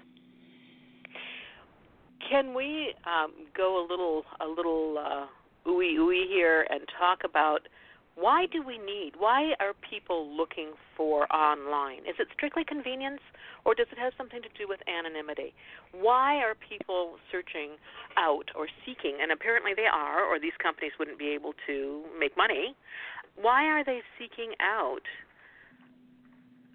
[2.28, 7.60] Can we um, go a little a little uh, ooey ooey here and talk about
[8.16, 9.12] Why do we need?
[9.18, 12.08] Why are people looking for online?
[12.08, 13.20] Is it strictly convenience,
[13.66, 15.52] or does it have something to do with anonymity?
[15.92, 17.76] Why are people searching
[18.16, 19.18] out or seeking?
[19.20, 22.74] And apparently they are, or these companies wouldn't be able to make money.
[23.36, 25.04] Why are they seeking out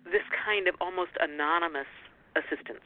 [0.06, 1.90] this kind of almost anonymous
[2.38, 2.86] assistance?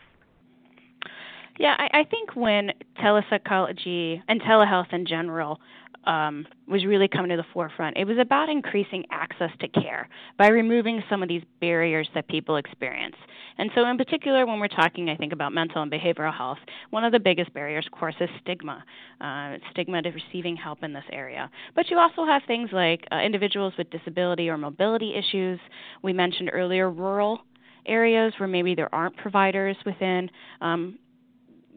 [1.58, 5.60] Yeah, I, I think when telepsychology and telehealth in general
[6.06, 7.98] um, was really coming to the forefront.
[7.98, 12.58] It was about increasing access to care by removing some of these barriers that people
[12.58, 13.16] experience.
[13.58, 16.58] And so, in particular, when we're talking, I think, about mental and behavioral health,
[16.90, 18.84] one of the biggest barriers, of course, is stigma.
[19.22, 21.50] Uh, stigma to receiving help in this area.
[21.74, 25.60] But you also have things like uh, individuals with disability or mobility issues.
[26.04, 27.40] We mentioned earlier rural
[27.88, 30.30] areas where maybe there aren't providers within
[30.62, 30.98] um,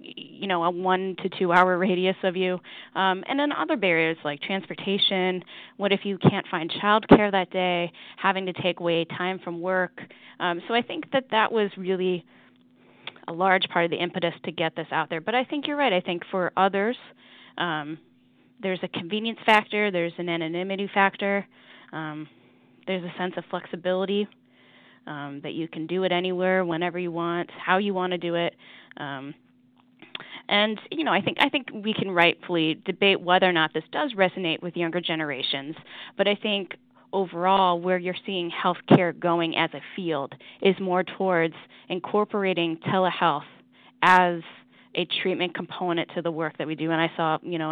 [0.00, 2.58] you know a one to two hour radius of you.
[2.94, 5.42] Um, and then other barriers like transportation.
[5.76, 7.92] What if you can't find childcare that day?
[8.16, 10.00] Having to take away time from work.
[10.40, 12.24] Um, so i think that that was really
[13.26, 15.20] a large part of the impetus to get this out there.
[15.20, 15.92] But i think you're right.
[15.92, 16.96] I think for others
[17.56, 17.98] um,
[18.60, 21.46] there's a convenience factor there's an anonymity factor
[21.92, 22.28] um,
[22.86, 24.26] there's a sense of flexibility
[25.06, 28.34] um, that you can do it anywhere, whenever you want, how you want to do
[28.34, 28.54] it.
[28.96, 29.34] Um,
[30.48, 33.84] and you know, I think I think we can rightfully debate whether or not this
[33.92, 35.76] does resonate with younger generations.
[36.16, 36.76] But I think
[37.12, 41.54] overall, where you're seeing healthcare going as a field is more towards
[41.88, 43.42] incorporating telehealth
[44.02, 44.40] as
[44.94, 46.90] a treatment component to the work that we do.
[46.90, 47.70] And I saw, you know,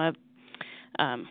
[0.99, 1.29] a um,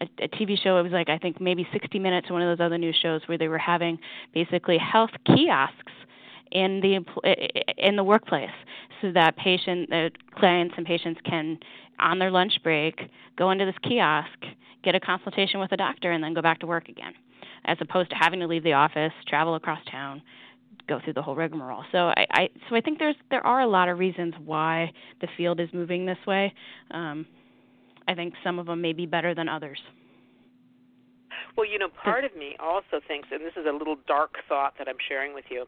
[0.00, 0.78] a, a TV show.
[0.78, 3.38] It was like I think maybe 60 Minutes, one of those other news shows where
[3.38, 3.98] they were having
[4.34, 5.92] basically health kiosks
[6.52, 7.04] in the
[7.76, 8.50] in the workplace
[9.00, 11.58] so that patient the clients and patients can
[11.98, 13.00] on their lunch break
[13.36, 14.38] go into this kiosk
[14.82, 17.12] get a consultation with a doctor and then go back to work again
[17.64, 20.22] as opposed to having to leave the office travel across town
[20.88, 21.84] go through the whole rigmarole.
[21.92, 25.28] So i, I so i think there's there are a lot of reasons why the
[25.36, 26.52] field is moving this way.
[26.90, 27.26] Um,
[28.06, 29.78] i think some of them may be better than others.
[31.56, 34.74] Well, you know, part of me also thinks, and this is a little dark thought
[34.78, 35.66] that I'm sharing with you,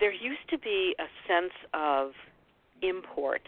[0.00, 2.12] there used to be a sense of
[2.82, 3.42] import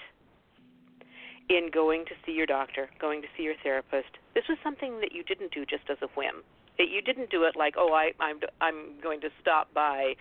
[1.48, 4.08] in going to see your doctor, going to see your therapist.
[4.34, 6.44] This was something that you didn't do just as a whim.
[6.78, 10.14] It, you didn't do it like, oh, I, I'm I'm going to stop by,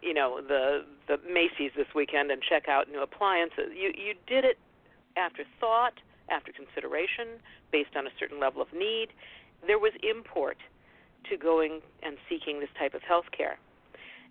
[0.00, 3.72] you know, the the Macy's this weekend and check out new appliances.
[3.74, 4.58] You you did it
[5.16, 5.94] after thought,
[6.30, 9.08] after consideration, based on a certain level of need.
[9.66, 10.58] There was import
[11.30, 13.58] to going and seeking this type of health care.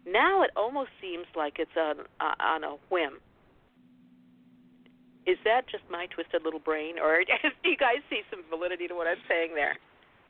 [0.05, 3.19] Now it almost seems like it's on uh, on a whim.
[5.27, 7.23] Is that just my twisted little brain, or
[7.63, 9.77] do you guys see some validity to what I'm saying there?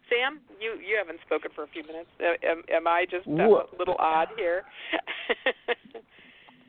[0.10, 2.10] Sam, you you haven't spoken for a few minutes.
[2.20, 4.64] Uh, am, am I just uh, a little odd here?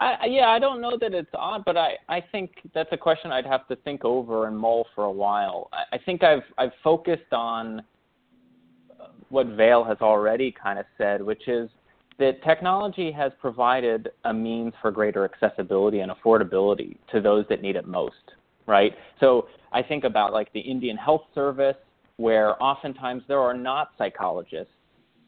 [0.01, 3.31] I, yeah, I don't know that it's odd, but I, I think that's a question
[3.31, 5.69] I'd have to think over and mull for a while.
[5.73, 7.83] I, I think I've I've focused on
[9.29, 11.69] what Vail has already kind of said, which is
[12.23, 17.75] that technology has provided a means for greater accessibility and affordability to those that need
[17.75, 18.35] it most,
[18.69, 18.93] right?
[19.19, 21.75] So I think about like the Indian Health Service,
[22.19, 24.73] where oftentimes there are not psychologists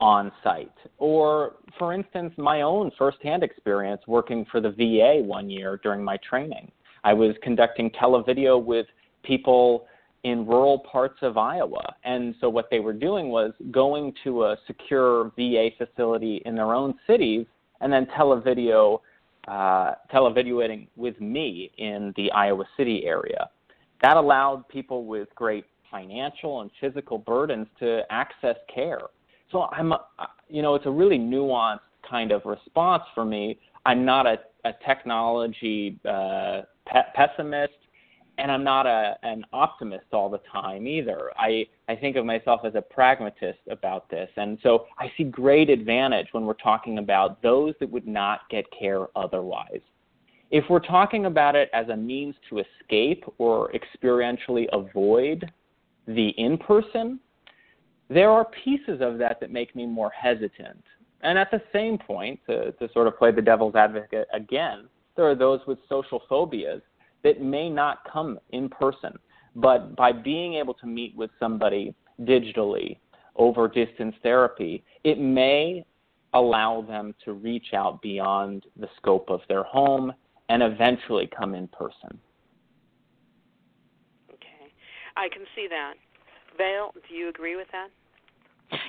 [0.01, 0.71] on site.
[0.99, 6.17] Or, for instance, my own firsthand experience working for the VA one year during my
[6.19, 6.71] training.
[7.03, 8.87] I was conducting televideo with
[9.25, 9.87] people
[10.25, 11.95] in rural parts of Iowa.
[12.03, 16.75] And so what they were doing was going to a secure VA facility in their
[16.75, 17.47] own cities
[17.81, 19.01] and then televideo,
[19.47, 23.51] uh, televideoing with me in the Iowa City area.
[24.03, 29.03] That allowed people with great financial and physical burdens to access care.
[29.53, 29.93] So I'm,
[30.49, 33.59] you know, it's a really nuanced kind of response for me.
[33.87, 37.75] I'm not a, a technology uh, pe- pessimist
[38.39, 41.31] and I'm not a, an optimist all the time either.
[41.37, 44.29] I, I think of myself as a pragmatist about this.
[44.37, 48.65] And so I see great advantage when we're talking about those that would not get
[48.77, 49.81] care otherwise.
[50.51, 55.51] If we're talking about it as a means to escape or experientially avoid
[56.07, 57.21] the in person,
[58.09, 60.83] there are pieces of that that make me more hesitant.
[61.23, 65.25] And at the same point, to, to sort of play the devil's advocate again, there
[65.25, 66.83] are those with social phobias
[67.25, 69.19] that may not come in person.
[69.57, 72.99] But by being able to meet with somebody digitally
[73.35, 75.85] over distance therapy, it may
[76.35, 80.13] allow them to reach out beyond the scope of their home
[80.49, 82.19] and eventually come in person.
[84.31, 84.73] Okay.
[85.17, 85.95] I can see that.
[86.59, 87.89] Vail, do you agree with that?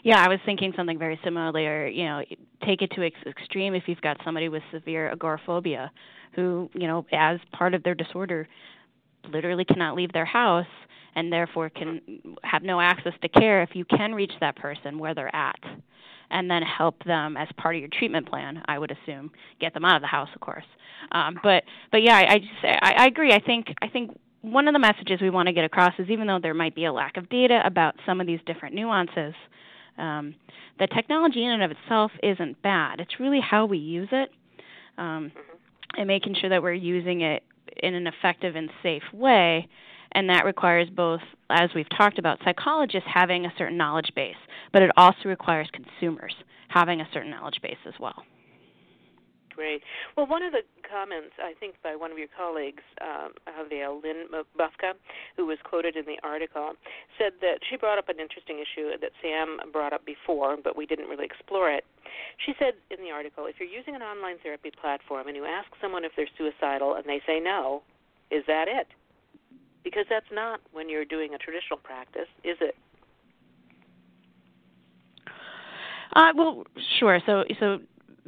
[0.04, 1.88] Yeah, I was thinking something very similar.
[1.88, 2.22] You know,
[2.66, 5.92] take it to its extreme if you've got somebody with severe agoraphobia,
[6.34, 8.48] who you know, as part of their disorder,
[9.32, 10.66] literally cannot leave their house
[11.16, 12.02] and therefore can
[12.44, 13.62] have no access to care.
[13.62, 15.60] If you can reach that person where they're at,
[16.32, 19.86] and then help them as part of your treatment plan, I would assume get them
[19.86, 20.66] out of the house, of course.
[21.12, 23.32] Um, but but yeah, I, I just I, I agree.
[23.32, 24.18] I think I think
[24.52, 26.86] one of the messages we want to get across is even though there might be
[26.86, 29.34] a lack of data about some of these different nuances,
[29.98, 30.36] um,
[30.80, 33.00] the technology in and of itself isn't bad.
[33.00, 34.30] It's really how we use it
[34.98, 35.32] um,
[35.98, 37.44] and making sure that we're using it
[37.82, 39.68] in an effective and safe way.
[40.12, 44.36] And that requires both, as we've talked about, psychologists having a certain knowledge base,
[44.72, 46.34] but it also requires consumers
[46.70, 48.24] having a certain knowledge base as well.
[49.56, 49.82] Great.
[50.18, 54.28] Well, one of the comments, I think, by one of your colleagues, um, Javier Lynn
[54.60, 54.94] Bufka,
[55.38, 56.74] who was quoted in the article,
[57.18, 60.86] said that she brought up an interesting issue that Sam brought up before, but we
[60.86, 61.86] didn't really explore it.
[62.46, 65.70] She said in the article, if you're using an online therapy platform and you ask
[65.82, 67.82] someone if they're suicidal and they say no,
[68.32, 68.88] is that it?
[69.86, 72.76] Because that's not when you're doing a traditional practice, is it?
[76.14, 76.64] Uh, well,
[77.00, 77.20] sure.
[77.26, 77.80] So, so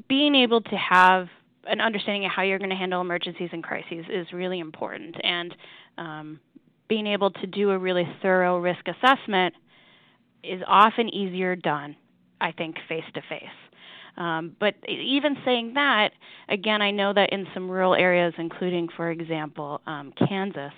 [0.07, 1.27] being able to have
[1.65, 5.55] an understanding of how you're going to handle emergencies and crises is really important, and
[5.97, 6.39] um,
[6.87, 9.53] being able to do a really thorough risk assessment
[10.43, 11.95] is often easier done,
[12.39, 13.43] I think, face to face.
[14.59, 16.11] But even saying that,
[16.49, 20.73] again, I know that in some rural areas, including, for example, um, Kansas,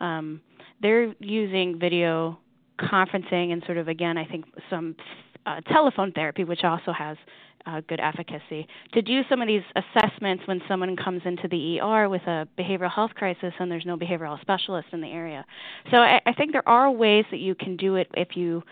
[0.00, 0.40] um,
[0.80, 2.38] they're using video
[2.78, 4.96] conferencing and sort of, again, I think some
[5.44, 7.18] uh, telephone therapy, which also has
[7.66, 8.66] uh, good efficacy.
[8.92, 12.90] To do some of these assessments when someone comes into the ER with a behavioral
[12.90, 15.44] health crisis and there's no behavioral specialist in the area.
[15.90, 18.62] So I, I think there are ways that you can do it if you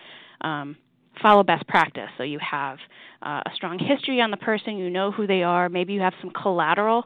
[0.40, 0.76] um,
[1.20, 2.08] follow best practice.
[2.16, 2.78] So you have
[3.22, 6.14] uh, a strong history on the person, you know who they are, maybe you have
[6.20, 7.04] some collateral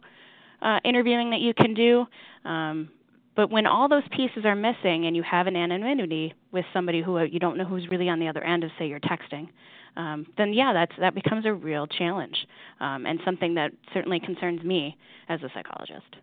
[0.61, 2.07] uh, interviewing that you can do.
[2.45, 2.89] Um,
[3.35, 7.19] but when all those pieces are missing and you have an anonymity with somebody who
[7.23, 9.49] you don't know who's really on the other end of, say, you're texting,
[9.97, 12.37] um, then yeah, that's that becomes a real challenge
[12.81, 14.97] um, and something that certainly concerns me
[15.29, 16.17] as a psychologist.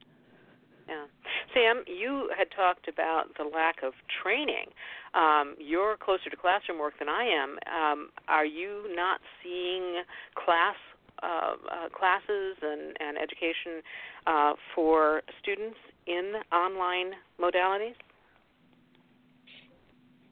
[0.87, 1.05] Yeah,
[1.53, 3.93] Sam, you had talked about the lack of
[4.23, 4.65] training.
[5.13, 7.57] Um, you're closer to classroom work than I am.
[7.67, 10.01] Um, are you not seeing
[10.33, 10.75] class
[11.21, 13.81] uh, uh, classes and, and education
[14.25, 17.95] uh, for students in online modalities?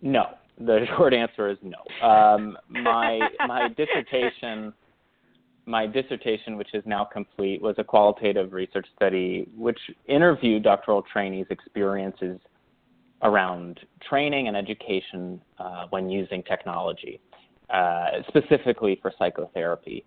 [0.01, 0.27] No,
[0.59, 2.07] the short answer is no.
[2.07, 4.73] Um, my my dissertation,
[5.65, 11.47] my dissertation, which is now complete, was a qualitative research study which interviewed doctoral trainees'
[11.49, 12.39] experiences
[13.23, 17.19] around training and education uh, when using technology,
[17.69, 20.05] uh, specifically for psychotherapy.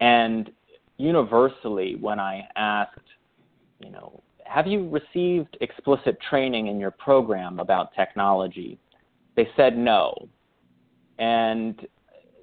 [0.00, 0.50] And
[0.98, 2.98] universally, when I asked,
[3.80, 8.78] you know, have you received explicit training in your program about technology?
[9.36, 10.28] They said no.
[11.18, 11.86] And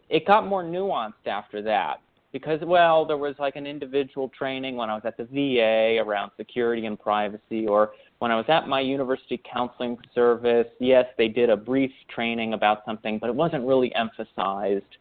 [0.10, 4.90] it got more nuanced after that because, well, there was like an individual training when
[4.90, 8.82] I was at the VA around security and privacy, or when I was at my
[8.82, 13.94] university counseling service, yes, they did a brief training about something, but it wasn't really
[13.96, 14.98] emphasized.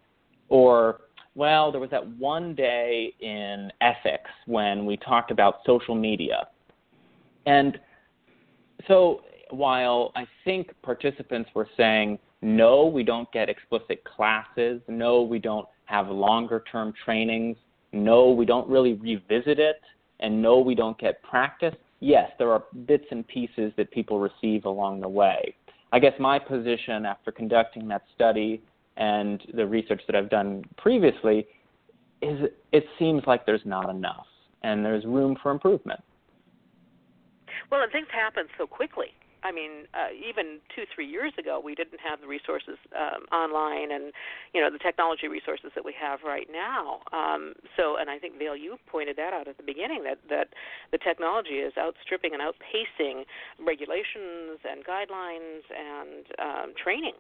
[0.49, 1.01] Or,
[1.35, 6.49] well, there was that one day in ethics when we talked about social media.
[7.45, 7.79] And
[8.87, 15.39] so while I think participants were saying, no, we don't get explicit classes, no, we
[15.39, 17.57] don't have longer term trainings,
[17.93, 19.81] no, we don't really revisit it,
[20.21, 24.65] and no, we don't get practice, yes, there are bits and pieces that people receive
[24.65, 25.55] along the way.
[25.93, 28.63] I guess my position after conducting that study
[28.97, 31.47] and the research that I've done previously
[32.21, 34.27] is it seems like there's not enough
[34.63, 36.01] and there's room for improvement.
[37.71, 39.09] Well, and things happen so quickly.
[39.43, 43.93] I mean, uh, even two, three years ago, we didn't have the resources um, online
[43.93, 44.13] and,
[44.55, 47.01] you know, the technology resources that we have right now.
[47.13, 50.49] Um, so, and I think Vail, you pointed that out at the beginning that that
[50.93, 53.25] the technology is outstripping and outpacing
[53.65, 57.15] regulations and guidelines and um, training.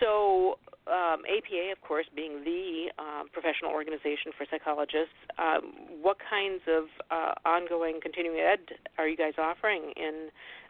[0.00, 5.72] So, um, APA, of course, being the uh, professional organization for psychologists, um,
[6.02, 8.60] what kinds of uh, ongoing continuing ed
[8.98, 10.28] are you guys offering in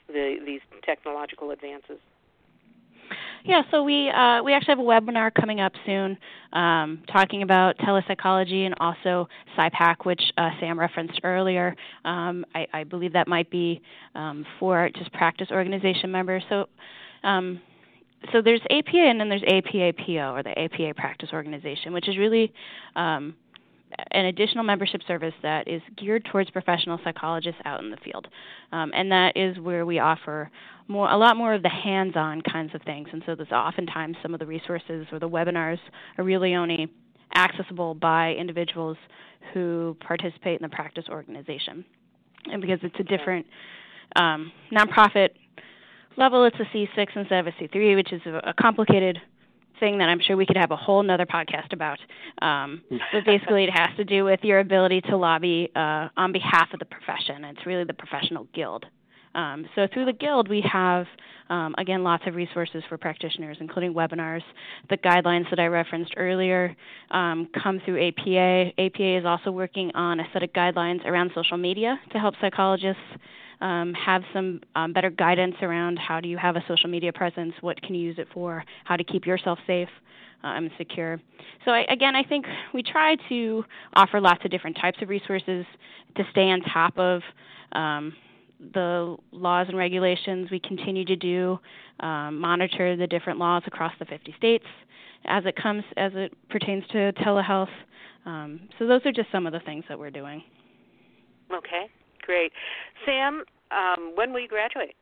[0.09, 1.99] the, these technological advances?
[3.45, 6.17] Yeah, so we uh, we actually have a webinar coming up soon,
[6.55, 11.77] um, talking about telepsychology and also PSYPACT, which uh, Sam referenced earlier.
[12.07, 13.83] Um, I, I, believe that might be
[14.15, 16.43] um, for just practice organization members.
[16.49, 16.71] So
[17.23, 17.61] um,
[18.33, 22.53] so there's APA and then there's APA-PO or the APA Practice Organization, which is really
[22.97, 23.35] um,
[24.11, 28.29] an additional membership service that is geared towards professional psychologists out in the field,
[28.73, 30.51] um, and that is where we offer
[30.89, 33.09] more, a lot more of the hands-on kinds of things.
[33.13, 35.79] And so there's oftentimes some of the resources or the webinars
[36.19, 36.93] are really only
[37.35, 38.97] accessible by individuals
[39.53, 41.85] who participate in the practice organization,
[42.53, 43.47] and because it's a different
[44.17, 45.31] um, nonprofit
[46.17, 49.19] level, it's a C6 instead of a C3, which is a, a complicated
[49.81, 51.99] thing that I'm sure we could have a whole nother podcast about.
[52.41, 56.69] Um, but basically, it has to do with your ability to lobby uh, on behalf
[56.73, 57.45] of the profession.
[57.45, 58.87] It's really the professional guild.
[59.35, 61.07] Um, so through the guild, we have
[61.51, 64.43] um, again lots of resources for practitioners, including webinars.
[64.91, 66.75] The guidelines that I referenced earlier
[67.11, 68.73] um, come through APA.
[68.79, 73.03] APA is also working on a set of guidelines around social media to help psychologists
[73.61, 77.55] um, have some um, better guidance around how do you have a social media presence,
[77.61, 79.89] what can you use it for, how to keep yourself safe
[80.43, 81.21] and um, secure.
[81.65, 85.65] So I, again, I think we try to offer lots of different types of resources
[86.17, 87.23] to stay on top of
[87.73, 88.13] um,
[88.73, 90.51] the laws and regulations.
[90.51, 91.59] We continue to do
[92.01, 94.67] um, monitor the different laws across the 50 states
[95.27, 97.69] as it comes as it pertains to telehealth.
[98.27, 100.43] Um, so those are just some of the things that we're doing.
[101.53, 101.87] Okay,
[102.25, 102.53] great.
[103.05, 104.95] Sam, um, when will you graduate?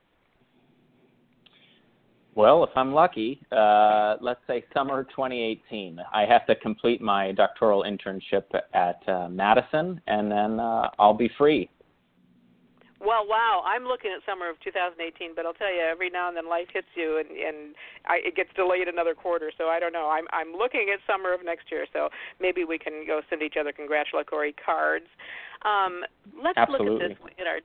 [2.35, 6.01] Well, if I'm lucky, uh, let's say summer 2018.
[6.15, 11.31] I have to complete my doctoral internship at uh, Madison, and then uh, I'll be
[11.37, 11.69] free.
[13.03, 16.37] Well, wow, I'm looking at summer of 2018, but I'll tell you, every now and
[16.37, 17.75] then life hits you, and and
[18.07, 19.51] I, it gets delayed another quarter.
[19.59, 20.07] So I don't know.
[20.07, 23.59] I'm I'm looking at summer of next year, so maybe we can go send each
[23.59, 25.11] other congratulatory cards.
[25.67, 26.07] Um,
[26.39, 26.95] let's Absolutely.
[26.95, 27.59] look at this in our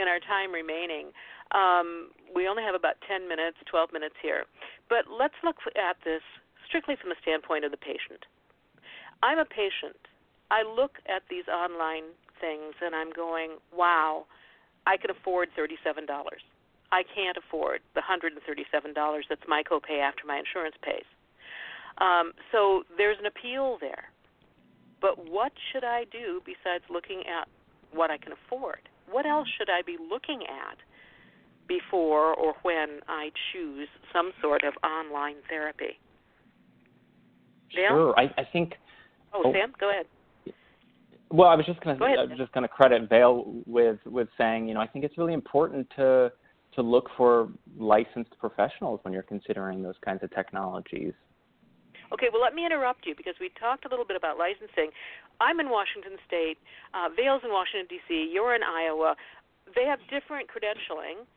[0.00, 1.12] in our time remaining.
[1.52, 4.44] Um, we only have about 10 minutes, 12 minutes here.
[4.88, 6.22] But let's look at this
[6.66, 8.24] strictly from the standpoint of the patient.
[9.22, 9.96] I'm a patient.
[10.50, 14.24] I look at these online things and I'm going, wow,
[14.88, 16.08] I can afford $37.
[16.90, 18.32] I can't afford the $137
[19.28, 21.04] that's my copay after my insurance pays.
[21.98, 24.08] Um, so there's an appeal there.
[25.00, 27.46] But what should I do besides looking at
[27.92, 28.88] what I can afford?
[29.10, 30.78] what else should I be looking at
[31.66, 35.98] before or when I choose some sort of online therapy?
[37.74, 37.88] Dale?
[37.90, 38.14] Sure.
[38.18, 38.74] I, I think.
[39.34, 40.06] Oh, oh, Sam, go ahead.
[41.30, 44.28] Well, I was just going to I was just going to credit Vail with with
[44.38, 46.32] saying, you know, I think it's really important to
[46.74, 51.12] to look for licensed professionals when you're considering those kinds of technologies.
[52.12, 54.90] Okay, well, let me interrupt you because we talked a little bit about licensing.
[55.40, 56.56] I'm in Washington State.
[56.94, 58.30] Uh, Vail's in Washington D.C.
[58.32, 59.14] You're in Iowa.
[59.76, 61.28] They have different credentialing,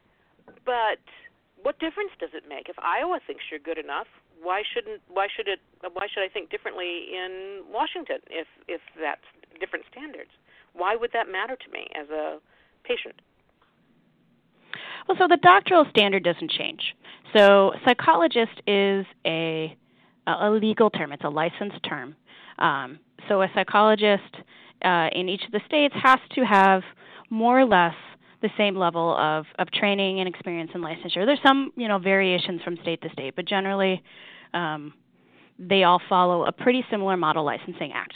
[0.64, 1.04] but
[1.62, 4.08] what difference does it make if Iowa thinks you're good enough?
[4.42, 9.28] Why shouldn't why should it why should I think differently in Washington if if that's
[9.62, 10.32] different standards?
[10.74, 12.40] Why would that matter to me as a
[12.84, 13.16] patient?
[15.08, 16.82] Well, so the doctoral standard doesn't change.
[17.36, 19.78] So psychologist is a
[20.28, 21.12] a legal term.
[21.12, 22.16] It's a licensed term.
[22.60, 24.36] Um, so a psychologist
[24.84, 26.84] uh, in each of the states has to have
[27.30, 27.96] more or less
[28.42, 31.26] the same level of, of training and experience and licensure.
[31.26, 34.04] There's some you know variations from state to state, but generally
[34.54, 34.94] um,
[35.60, 38.16] they all follow a pretty similar model licensing act.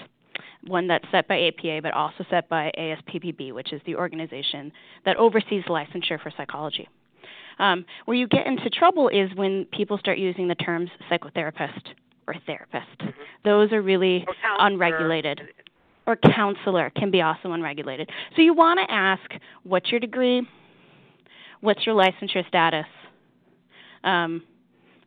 [0.68, 4.72] One that's set by APA, but also set by ASPPB, which is the organization
[5.06, 6.88] that oversees licensure for psychology.
[7.60, 11.94] Um, where you get into trouble is when people start using the terms psychotherapist
[12.28, 13.00] or therapist.
[13.00, 13.22] Mm-hmm.
[13.44, 14.26] Those are really
[14.60, 15.42] unregulated.
[16.08, 18.10] Or counselor can be also unregulated.
[18.36, 19.24] So you want to ask
[19.64, 20.48] what's your degree,
[21.62, 22.86] what's your licensure status,
[24.04, 24.44] um,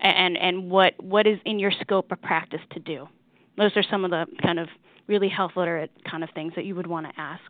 [0.00, 3.09] and and what what is in your scope of practice to do.
[3.56, 4.68] Those are some of the kind of
[5.09, 7.42] really health literate kind of things that you would want to ask.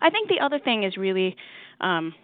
[0.00, 1.36] I think the other thing is really
[1.80, 2.14] um,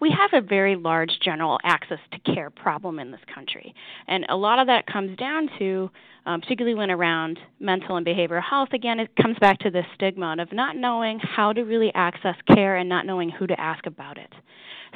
[0.00, 3.74] we have a very large general access to care problem in this country.
[4.08, 5.90] And a lot of that comes down to,
[6.26, 10.36] um, particularly when around mental and behavioral health, again, it comes back to this stigma
[10.38, 14.18] of not knowing how to really access care and not knowing who to ask about
[14.18, 14.32] it.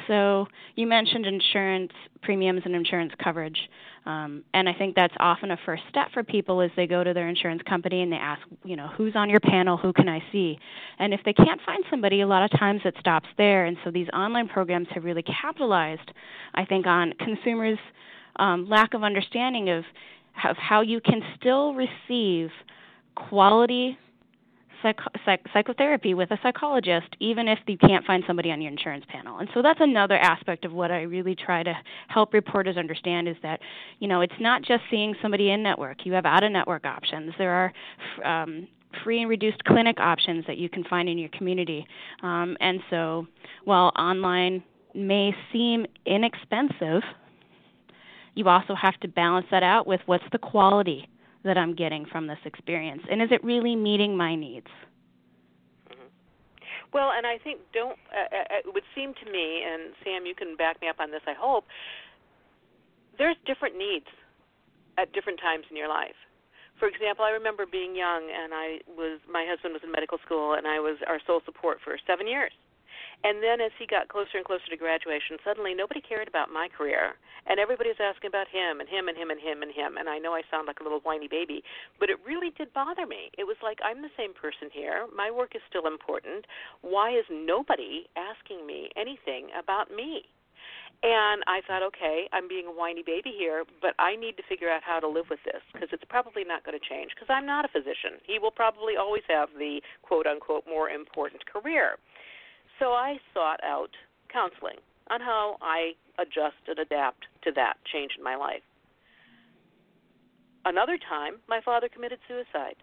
[0.07, 3.57] So you mentioned insurance premiums and insurance coverage.
[4.05, 7.13] Um, and I think that's often a first step for people as they go to
[7.13, 10.21] their insurance company and they ask, you know, who's on your panel, who can I
[10.31, 10.59] see?
[10.99, 13.65] And if they can't find somebody, a lot of times it stops there.
[13.65, 16.11] And so these online programs have really capitalized,
[16.53, 17.79] I think, on consumers'
[18.35, 19.83] um, lack of understanding of,
[20.43, 22.49] of how you can still receive
[23.15, 23.97] quality
[24.81, 29.05] psych- psych- psychotherapy with a psychologist, even if you can't find somebody on your insurance
[29.07, 29.39] panel.
[29.39, 31.73] And so that's another aspect of what I really try to
[32.07, 33.59] help reporters understand is that,
[33.99, 36.05] you know, it's not just seeing somebody in network.
[36.05, 37.33] You have out of network options.
[37.37, 37.73] There
[38.23, 38.67] are um,
[39.03, 41.85] free and reduced clinic options that you can find in your community.
[42.21, 43.27] Um, and so
[43.63, 44.63] while online
[44.93, 47.01] may seem inexpensive,
[48.35, 51.09] you also have to balance that out with what's the quality
[51.43, 54.67] that I'm getting from this experience, and is it really meeting my needs?
[55.89, 56.07] Mm-hmm.
[56.93, 60.35] Well, and I think don't uh, uh, it would seem to me, and Sam, you
[60.35, 61.21] can back me up on this.
[61.27, 61.65] I hope
[63.17, 64.07] there's different needs
[64.97, 66.15] at different times in your life.
[66.79, 70.55] For example, I remember being young, and I was my husband was in medical school,
[70.55, 72.51] and I was our sole support for seven years.
[73.23, 76.67] And then as he got closer and closer to graduation, suddenly nobody cared about my
[76.67, 77.15] career,
[77.47, 79.97] and everybody's asking about him and him and him and him and him.
[79.97, 81.63] And I know I sound like a little whiny baby,
[81.99, 83.31] but it really did bother me.
[83.37, 85.07] It was like I'm the same person here.
[85.15, 86.45] My work is still important.
[86.81, 90.25] Why is nobody asking me anything about me?
[91.03, 94.71] And I thought, okay, I'm being a whiny baby here, but I need to figure
[94.71, 97.45] out how to live with this because it's probably not going to change because I'm
[97.45, 98.17] not a physician.
[98.25, 101.97] He will probably always have the quote unquote more important career.
[102.79, 103.91] So I sought out
[104.31, 104.77] counseling
[105.09, 108.63] on how I adjust and adapt to that change in my life.
[110.65, 112.75] Another time, my father committed suicide.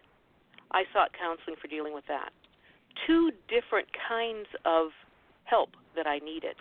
[0.71, 2.31] I sought counseling for dealing with that.
[3.05, 4.89] Two different kinds of
[5.43, 6.55] help that I needed.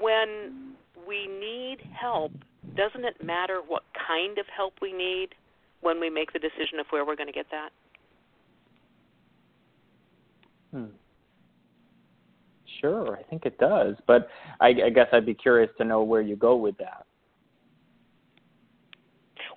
[0.00, 0.74] When
[1.06, 2.32] we need help,
[2.76, 5.28] doesn't it matter what kind of help we need
[5.82, 7.70] when we make the decision of where we're going to get that?
[10.72, 10.86] Hmm.
[12.82, 14.28] Sure, I think it does, but
[14.60, 17.06] I, I guess I'd be curious to know where you go with that.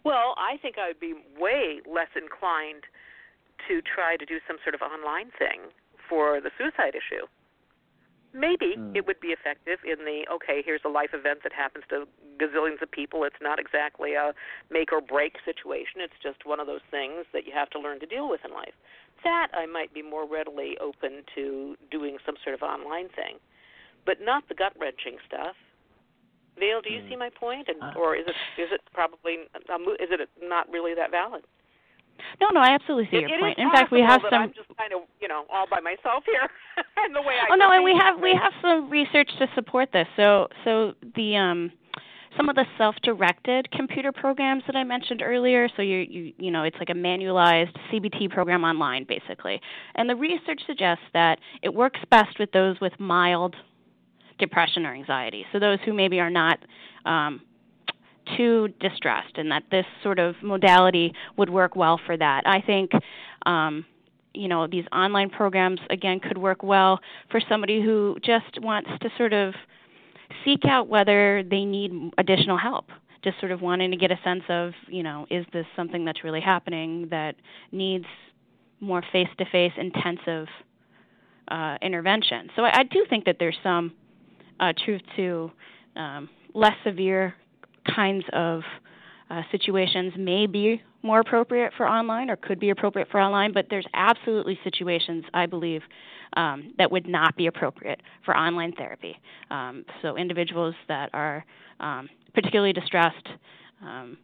[0.03, 2.83] Well, I think I would be way less inclined
[3.67, 5.73] to try to do some sort of online thing
[6.07, 7.25] for the suicide issue.
[8.31, 8.95] Maybe mm.
[8.95, 12.05] it would be effective in the okay, here's a life event that happens to
[12.37, 13.23] gazillions of people.
[13.23, 14.35] It's not exactly a
[14.69, 16.05] make or break situation.
[16.05, 18.51] It's just one of those things that you have to learn to deal with in
[18.51, 18.75] life
[19.25, 23.37] that, I might be more readily open to doing some sort of online thing,
[24.05, 25.55] but not the gut wrenching stuff.
[26.57, 27.09] Vail, do you mm.
[27.09, 30.95] see my point, and, uh, or is it is it probably is it not really
[30.95, 31.43] that valid?
[32.39, 33.57] No, no, I absolutely see it, your it point.
[33.57, 34.41] In fact, we have some.
[34.41, 36.47] I'm just kind of, you know, all by myself here,
[36.97, 37.51] and the way I.
[37.51, 40.07] Oh no, and we have we have some research to support this.
[40.15, 41.71] So, so the um,
[42.37, 45.69] some of the self-directed computer programs that I mentioned earlier.
[45.75, 49.61] So you you you know it's like a manualized CBT program online basically,
[49.95, 53.55] and the research suggests that it works best with those with mild
[54.39, 55.45] depression or anxiety.
[55.51, 56.59] So those who maybe are not
[57.05, 57.41] um,
[58.37, 62.43] too distressed, and that this sort of modality would work well for that.
[62.45, 62.91] I think.
[63.45, 63.85] Um,
[64.37, 66.99] you know these online programs again could work well
[67.31, 69.53] for somebody who just wants to sort of
[70.43, 72.89] seek out whether they need additional help.
[73.23, 76.23] Just sort of wanting to get a sense of you know is this something that's
[76.23, 77.35] really happening that
[77.71, 78.05] needs
[78.79, 80.47] more face to face intensive
[81.47, 82.49] uh, intervention.
[82.55, 83.93] So I, I, do think that there's some
[84.59, 85.51] uh, truth to
[85.95, 87.35] um, less severe
[87.95, 88.61] kinds of
[89.29, 93.67] uh, situations may be more appropriate for online or could be appropriate for online, but
[93.69, 95.81] there's absolutely situations I believe
[96.35, 99.17] um, that would not be appropriate for online therapy.
[99.49, 101.45] Um, so individuals that are
[101.79, 103.27] um, particularly distressed
[103.81, 104.17] um,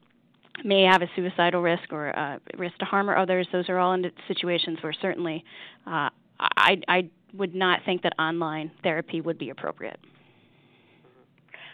[0.63, 3.47] may have a suicidal risk or uh, risk to harm or others.
[3.51, 5.43] Those are all in situations where certainly
[5.87, 6.09] uh,
[6.39, 9.99] I, I would not think that online therapy would be appropriate.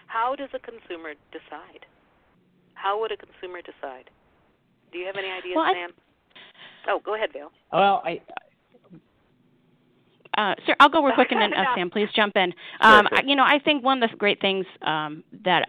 [0.07, 1.85] How does a consumer decide?
[2.75, 4.09] How would a consumer decide?
[4.91, 5.89] Do you have any ideas, well, Sam?
[6.88, 7.51] Oh, go ahead, Vail.
[7.73, 8.21] Well, I
[10.38, 12.53] uh, sir, I'll go real quick and then uh, Sam, please jump in.
[12.79, 13.29] Um, sure, sure.
[13.29, 15.65] You know, I think one of the great things um, that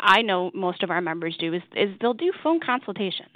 [0.00, 3.34] I know most of our members do is, is they'll do phone consultations,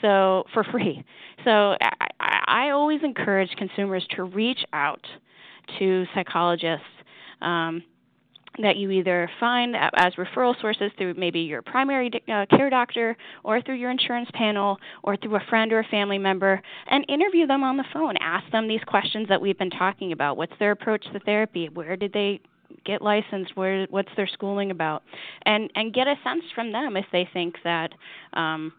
[0.00, 1.04] so for free.
[1.44, 1.76] So
[2.20, 5.04] I, I always encourage consumers to reach out
[5.78, 6.86] to psychologists.
[7.42, 7.82] Um,
[8.62, 13.60] that you either find as referral sources through maybe your primary uh, care doctor or
[13.60, 17.62] through your insurance panel or through a friend or a family member and interview them
[17.62, 18.16] on the phone.
[18.18, 20.36] Ask them these questions that we've been talking about.
[20.36, 21.68] What's their approach to therapy?
[21.68, 22.40] Where did they
[22.84, 23.56] get licensed?
[23.56, 25.02] Where what's their schooling about?
[25.44, 27.92] And and get a sense from them if they think that
[28.32, 28.72] um,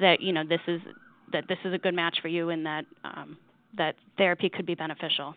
[0.00, 0.80] that you know this is
[1.32, 3.36] that this is a good match for you and that um,
[3.76, 5.34] that therapy could be beneficial.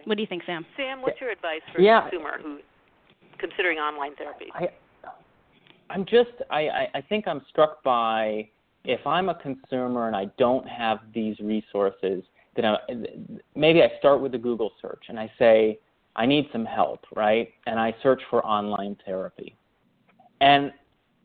[0.00, 0.08] Okay.
[0.08, 0.64] What do you think, Sam?
[0.76, 2.06] Sam, what's your advice for yeah.
[2.06, 2.58] a consumer who
[3.38, 4.46] considering online therapy?
[4.54, 4.68] I,
[5.88, 8.48] I'm just I, I, I think I'm struck by
[8.84, 12.22] if I'm a consumer and I don't have these resources,
[12.56, 12.76] then I,
[13.54, 15.78] maybe I start with a Google search and I say,
[16.16, 17.48] I need some help, right?
[17.66, 19.54] And I search for online therapy.
[20.40, 20.72] And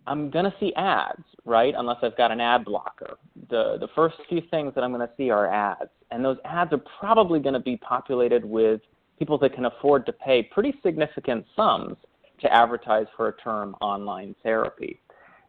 [0.07, 1.73] I'm to see ads, right?
[1.75, 3.17] Unless I've got an ad blocker.
[3.49, 6.81] The the first few things that I'm to see are ads, and those ads are
[6.99, 8.81] probably to be populated with
[9.17, 11.95] people that can afford to pay pretty significant sums
[12.41, 14.99] to advertise for a term online therapy.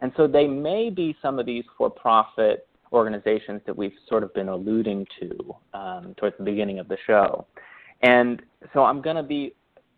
[0.00, 4.48] And so they may be some of these for-profit organizations that we've sort of been
[4.48, 7.46] alluding to um, towards the beginning of the show.
[8.02, 8.42] And
[8.72, 9.54] so I'm going to be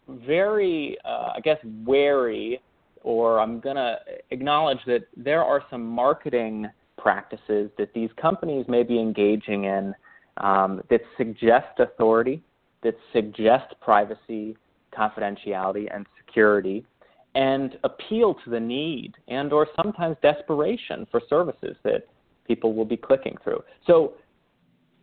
[0.09, 2.61] very, uh, I guess, wary
[3.03, 3.97] or I'm going to
[4.31, 9.95] acknowledge that there are some marketing practices that these companies may be engaging in
[10.39, 12.43] um, that suggest authority,
[12.83, 14.57] that suggest privacy,
[14.97, 16.85] confidentiality, and security,
[17.35, 22.07] and appeal to the need and or sometimes desperation for services that
[22.47, 23.63] people will be clicking through.
[23.87, 24.15] So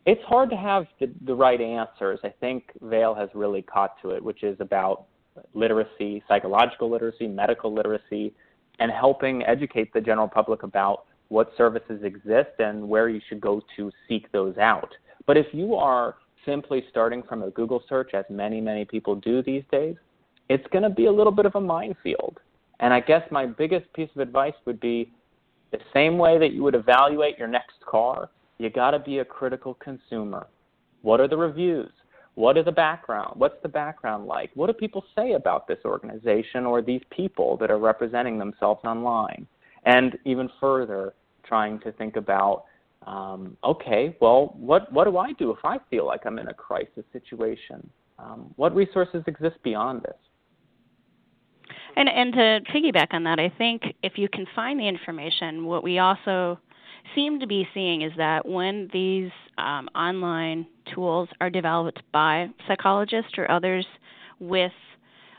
[0.06, 2.20] it's hard to have the, the right answers.
[2.24, 5.06] I think Vail has really caught to it, which is about
[5.54, 8.34] literacy, psychological literacy, medical literacy,
[8.80, 13.62] and helping educate the general public about what services exist and where you should go
[13.76, 14.90] to seek those out.
[15.26, 16.16] But if you are
[16.46, 19.96] simply starting from a Google search, as many, many people do these days,
[20.50, 22.40] it's going to be a little bit of a minefield.
[22.80, 25.12] And I guess my biggest piece of advice would be
[25.72, 28.30] the same way that you would evaluate your next car,
[28.60, 30.48] you got to be a critical consumer.
[31.02, 31.92] What are the reviews?
[32.36, 33.40] What is the background?
[33.40, 34.52] What's the background like?
[34.56, 39.48] What do people say about this organization or these people that are representing themselves online?
[39.86, 41.14] And even further,
[41.44, 42.66] trying to think about
[43.06, 46.54] um, okay, well, what, what do I do if I feel like I'm in a
[46.54, 47.88] crisis situation?
[48.18, 50.16] Um, what resources exist beyond this?
[51.98, 55.84] And and to piggyback on that, I think if you can find the information, what
[55.84, 56.60] we also
[57.14, 63.34] seem to be seeing is that when these um, online tools are developed by psychologists
[63.38, 63.86] or others
[64.40, 64.72] with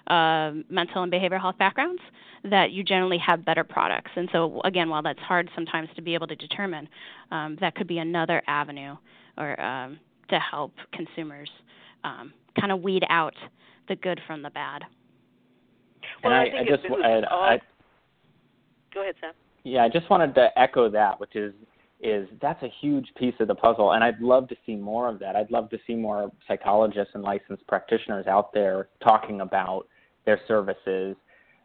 [0.06, 2.00] uh, mental and behavioral health backgrounds,
[2.44, 4.10] that you generally have better products.
[4.14, 6.88] And so, again, while that's hard sometimes to be able to determine,
[7.30, 8.96] um, that could be another avenue
[9.36, 9.98] or um,
[10.30, 11.50] to help consumers
[12.04, 13.34] um, kind of weed out
[13.88, 14.82] the good from the bad.
[16.22, 17.60] Well, and I, I, I just, I, I,
[18.94, 19.32] go ahead, Sam.
[19.66, 21.52] Yeah, I just wanted to echo that, which is
[22.00, 25.18] is that's a huge piece of the puzzle, and I'd love to see more of
[25.18, 25.34] that.
[25.34, 29.88] I'd love to see more psychologists and licensed practitioners out there talking about
[30.24, 31.16] their services,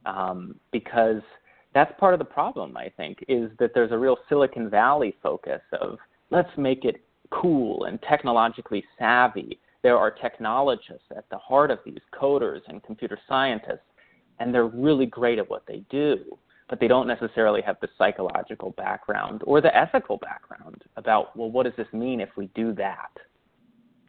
[0.07, 1.21] um, because
[1.75, 2.75] that's part of the problem.
[2.75, 5.99] I think is that there's a real Silicon Valley focus of
[6.31, 9.59] let's make it cool and technologically savvy.
[9.83, 13.85] There are technologists at the heart of these coders and computer scientists,
[14.39, 16.39] and they're really great at what they do
[16.71, 21.63] but they don't necessarily have the psychological background or the ethical background about, well, what
[21.63, 23.11] does this mean if we do that?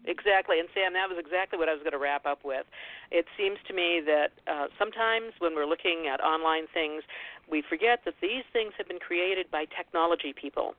[0.05, 2.65] Exactly, and Sam, that was exactly what I was going to wrap up with.
[3.11, 7.03] It seems to me that uh, sometimes when we're looking at online things,
[7.51, 10.75] we forget that these things have been created by technology people.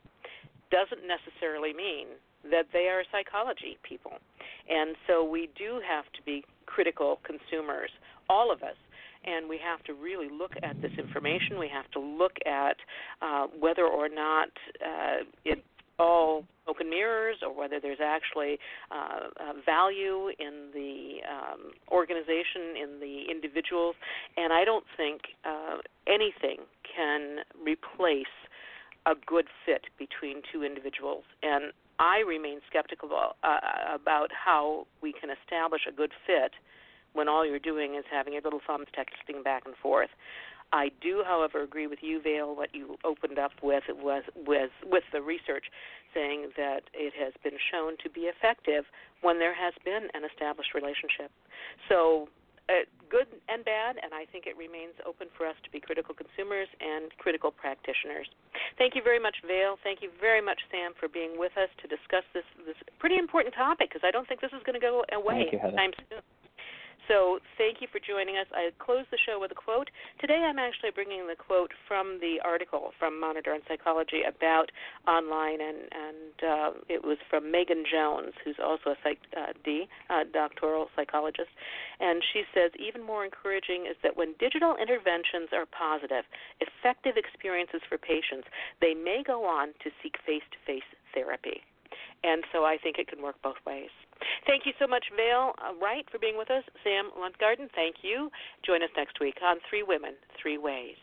[0.71, 2.15] Doesn't necessarily mean
[2.49, 4.23] that they are psychology people.
[4.71, 7.91] And so we do have to be critical consumers,
[8.29, 8.79] all of us,
[9.26, 11.59] and we have to really look at this information.
[11.59, 12.78] We have to look at
[13.21, 14.49] uh, whether or not
[14.82, 15.61] uh, it's
[15.99, 18.57] all open mirrors or whether there's actually
[18.91, 23.95] uh, uh, value in the um, organization, in the individuals.
[24.38, 26.65] And I don't think uh, anything
[26.95, 28.26] can replace
[29.05, 31.24] a good fit between two individuals.
[31.41, 33.57] And I remain skeptical uh,
[33.93, 36.53] about how we can establish a good fit
[37.14, 40.09] when all you're doing is having your little thumbs texting back and forth.
[40.74, 42.55] I do, however, agree with you, Vail.
[42.55, 45.66] What you opened up with it was was with the research,
[46.14, 48.86] saying that it has been shown to be effective
[49.22, 51.30] when there has been an established relationship.
[51.88, 52.28] So,
[52.70, 56.18] uh, good and bad, and I think it remains open for us to be critical
[56.18, 58.26] consumers and critical practitioners.
[58.82, 59.78] Thank you very much, Vail.
[59.86, 63.53] Thank you very much, Sam, for being with us to discuss this this pretty important
[63.53, 66.26] topic because I don't think this is going to go away anytime soon.
[67.08, 68.47] So thank you for joining us.
[68.54, 69.89] I close the show with a quote.
[70.20, 74.72] Today I'm actually bringing the quote from the article from Monitor on Psychology about
[75.08, 79.88] online, and, and uh, it was from Megan Jones, who's also a psych, uh, D,
[80.10, 81.51] uh, doctoral psychologist.
[81.99, 86.24] And she says, even more encouraging is that when digital interventions are positive,
[86.64, 88.47] effective experiences for patients,
[88.80, 91.60] they may go on to seek face to face therapy.
[92.24, 93.91] And so I think it can work both ways.
[94.47, 96.63] Thank you so much, Vail uh, Wright, for being with us.
[96.84, 98.30] Sam Lustgarten, thank you.
[98.65, 100.97] Join us next week on Three Women, Three Ways.